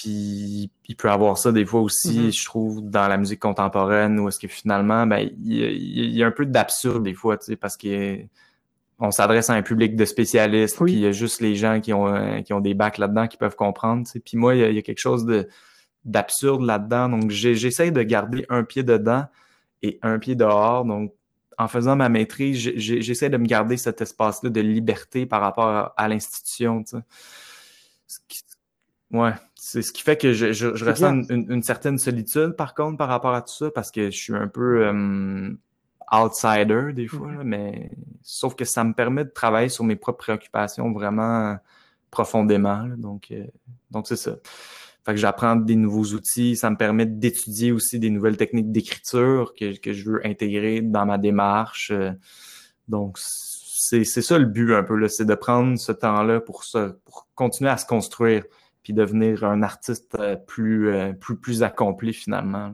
[0.00, 2.38] Puis il peut avoir ça des fois aussi, mm-hmm.
[2.38, 6.26] je trouve, dans la musique contemporaine, où est-ce que finalement, ben, il, y, y a
[6.26, 8.18] un peu d'absurde des fois, parce que
[8.98, 11.92] on s'adresse à un public de spécialistes, puis il y a juste les gens qui
[11.92, 14.06] ont, qui ont des bacs là-dedans qui peuvent comprendre.
[14.24, 15.48] Puis moi, il y, a, quelque chose de
[16.04, 17.08] d'absurde là-dedans.
[17.08, 19.24] Donc, j'essaie de garder un pied dedans
[19.82, 20.84] et un pied dehors.
[20.84, 21.12] Donc,
[21.58, 26.08] en faisant ma maîtrise, j'essaie de me garder cet espace-là de liberté par rapport à,
[26.08, 26.84] l'institution.
[26.84, 26.96] Tu
[28.06, 28.22] sais.
[29.10, 29.32] Ouais,
[29.72, 33.34] c'est ce qui fait que je, je, ressens une, certaine solitude, par contre, par rapport
[33.34, 35.52] à tout ça, parce que je suis un peu euh,
[36.10, 37.44] outsider des fois, mm-hmm.
[37.44, 37.90] mais
[38.20, 41.56] sauf que ça me permet de travailler sur mes propres préoccupations vraiment
[42.10, 42.84] profondément.
[42.96, 43.44] donc, euh,
[43.92, 44.32] donc c'est ça.
[45.06, 49.54] Fait que j'apprends des nouveaux outils, ça me permet d'étudier aussi des nouvelles techniques d'écriture
[49.56, 51.92] que, que je veux intégrer dans ma démarche.
[52.88, 56.64] Donc, c'est ça le but un peu, c'est de prendre ce temps-là pour,
[57.04, 58.42] pour continuer à se construire
[58.82, 62.72] puis devenir un artiste euh, plus, euh, plus, plus accompli finalement.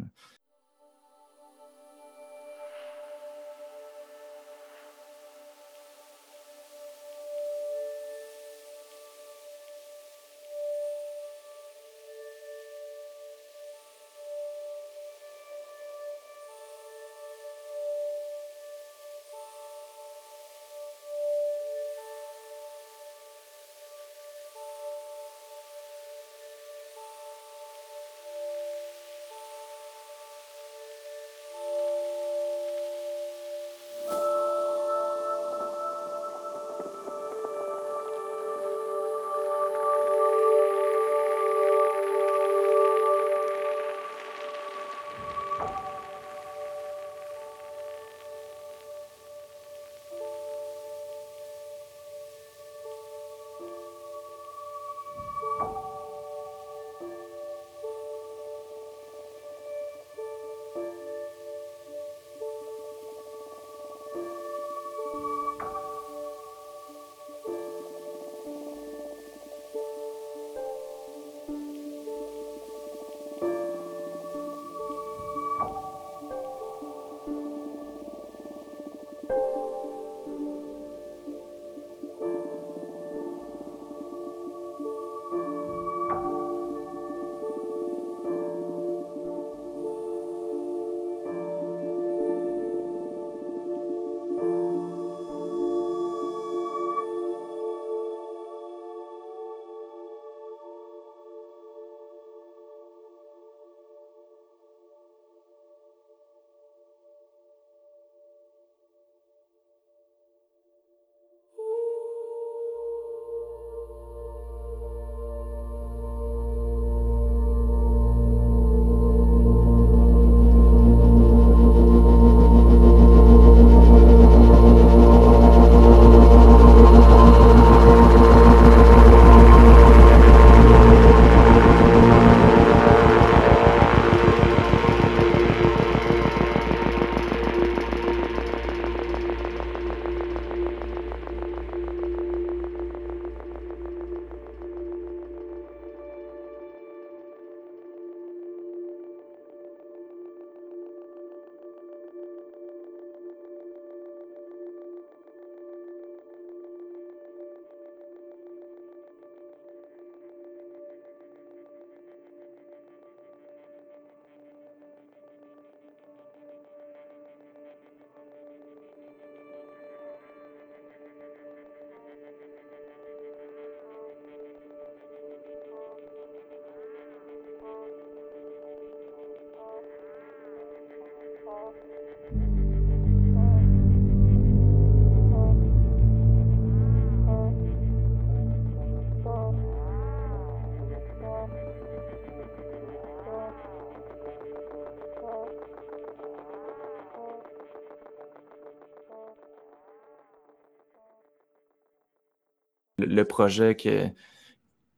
[203.17, 204.09] Le projet que,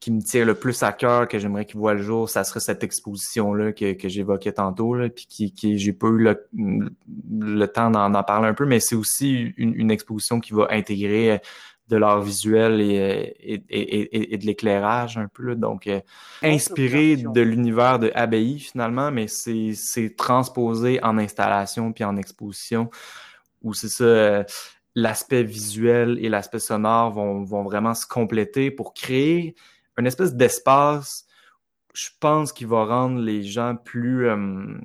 [0.00, 2.60] qui me tire le plus à cœur, que j'aimerais qu'il voit le jour, ça serait
[2.60, 7.66] cette exposition-là que, que j'évoquais tantôt, là, puis qui, qui j'ai pas eu le, le
[7.66, 11.40] temps d'en parler un peu, mais c'est aussi une, une, exposition qui va intégrer
[11.88, 15.42] de l'art visuel et, et, et, et de l'éclairage un peu.
[15.44, 15.54] Là.
[15.54, 16.00] Donc, euh,
[16.42, 22.88] inspiré de l'univers de Abbaye finalement, mais c'est transposé en installation puis en exposition,
[23.62, 24.04] où c'est ça...
[24.04, 24.44] Euh,
[24.98, 29.54] l'aspect visuel et l'aspect sonore vont, vont, vraiment se compléter pour créer
[29.96, 31.26] une espèce d'espace,
[31.94, 34.76] je pense, qui va rendre les gens plus, euh,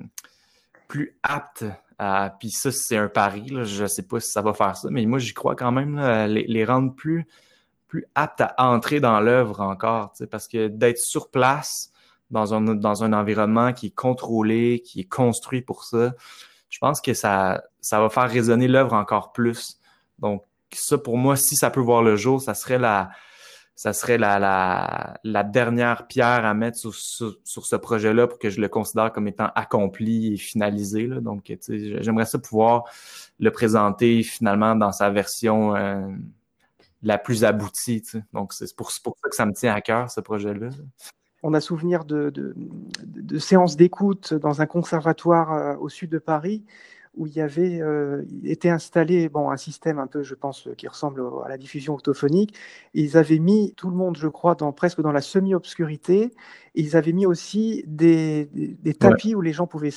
[0.88, 1.64] plus aptes
[1.98, 2.34] à.
[2.38, 5.04] Puis ça, c'est un pari, je ne sais pas si ça va faire ça, mais
[5.06, 5.98] moi, j'y crois quand même,
[6.28, 7.26] les, les, rendre plus,
[7.88, 11.90] plus aptes à entrer dans l'œuvre encore, parce que d'être sur place
[12.30, 16.14] dans un, dans un environnement qui est contrôlé, qui est construit pour ça,
[16.70, 19.78] je pense que ça, ça va faire résonner l'œuvre encore plus.
[20.18, 23.10] Donc, ça, pour moi, si ça peut voir le jour, ça serait la,
[23.76, 28.68] ça serait la, la, dernière pierre à mettre sur, ce projet-là pour que je le
[28.68, 31.08] considère comme étant accompli et finalisé.
[31.08, 32.84] Donc, j'aimerais ça pouvoir
[33.40, 36.06] le présenter finalement dans sa version euh,
[37.02, 38.02] la plus aboutie.
[38.32, 40.68] Donc, c'est pour, ça que ça me tient à cœur, ce projet-là.
[41.42, 46.64] On a souvenir de, de, séances d'écoute dans un conservatoire au sud de Paris
[47.16, 47.80] où il y avait
[48.44, 52.54] été installé bon, un système un peu, je pense, qui ressemble à la diffusion octophonique.
[52.92, 56.32] ils avaient mis tout le monde, je crois, dans, presque dans la semi-obscurité.
[56.74, 59.92] Ils avaient mis aussi des, des, tapis où les gens pouvaient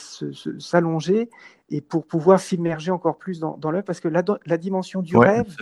[0.59, 1.29] s'allonger
[1.69, 5.17] et pour pouvoir s'immerger encore plus dans, dans l'œuvre, parce que la, la dimension du
[5.17, 5.55] rêve,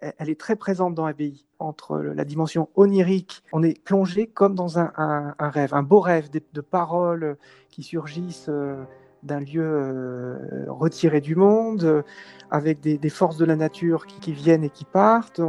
[0.00, 1.44] elle, est très présente dans l'abbaye.
[1.58, 6.30] Entre la dimension onirique, on est plongé comme dans un, un, rêve, un beau rêve
[6.30, 7.36] de, de paroles
[7.70, 8.48] qui surgissent
[9.22, 12.02] d'un lieu euh, retiré du monde, euh,
[12.50, 15.40] avec des, forces de la nature qui, viennent et qui partent.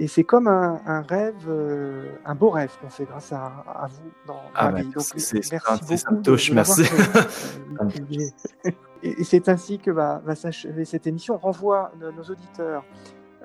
[0.00, 4.40] Et c'est comme un, rêve, euh, un beau rêve qu'on fait grâce à, vous dans
[4.54, 4.84] ah vie.
[4.84, 5.96] Donc, merci beaucoup.
[5.96, 6.82] Ça me touche, merci.
[9.02, 11.34] et c'est ainsi que va, va s'achever cette émission.
[11.34, 12.84] On renvoie nos auditeurs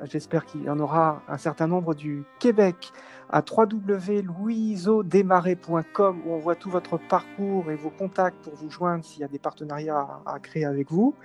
[0.06, 2.92] J'espère qu'il y en aura un certain nombre du Québec
[3.34, 9.22] à www.louiseaudesmarais.com où on voit tout votre parcours et vos contacts pour vous joindre s'il
[9.22, 11.16] y a des partenariats à, créer avec vous.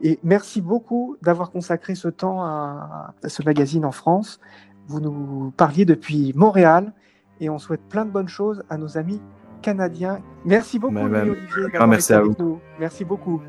[0.00, 4.38] Et merci beaucoup d'avoir consacré ce temps à, ce magazine en France.
[4.86, 6.92] Vous nous parliez depuis Montréal
[7.40, 9.20] et on souhaite plein de bonnes choses à nos amis
[9.60, 10.20] canadiens.
[10.44, 11.34] Merci beaucoup, Olivier,
[11.88, 12.60] merci à vous.
[12.78, 13.42] Merci beaucoup.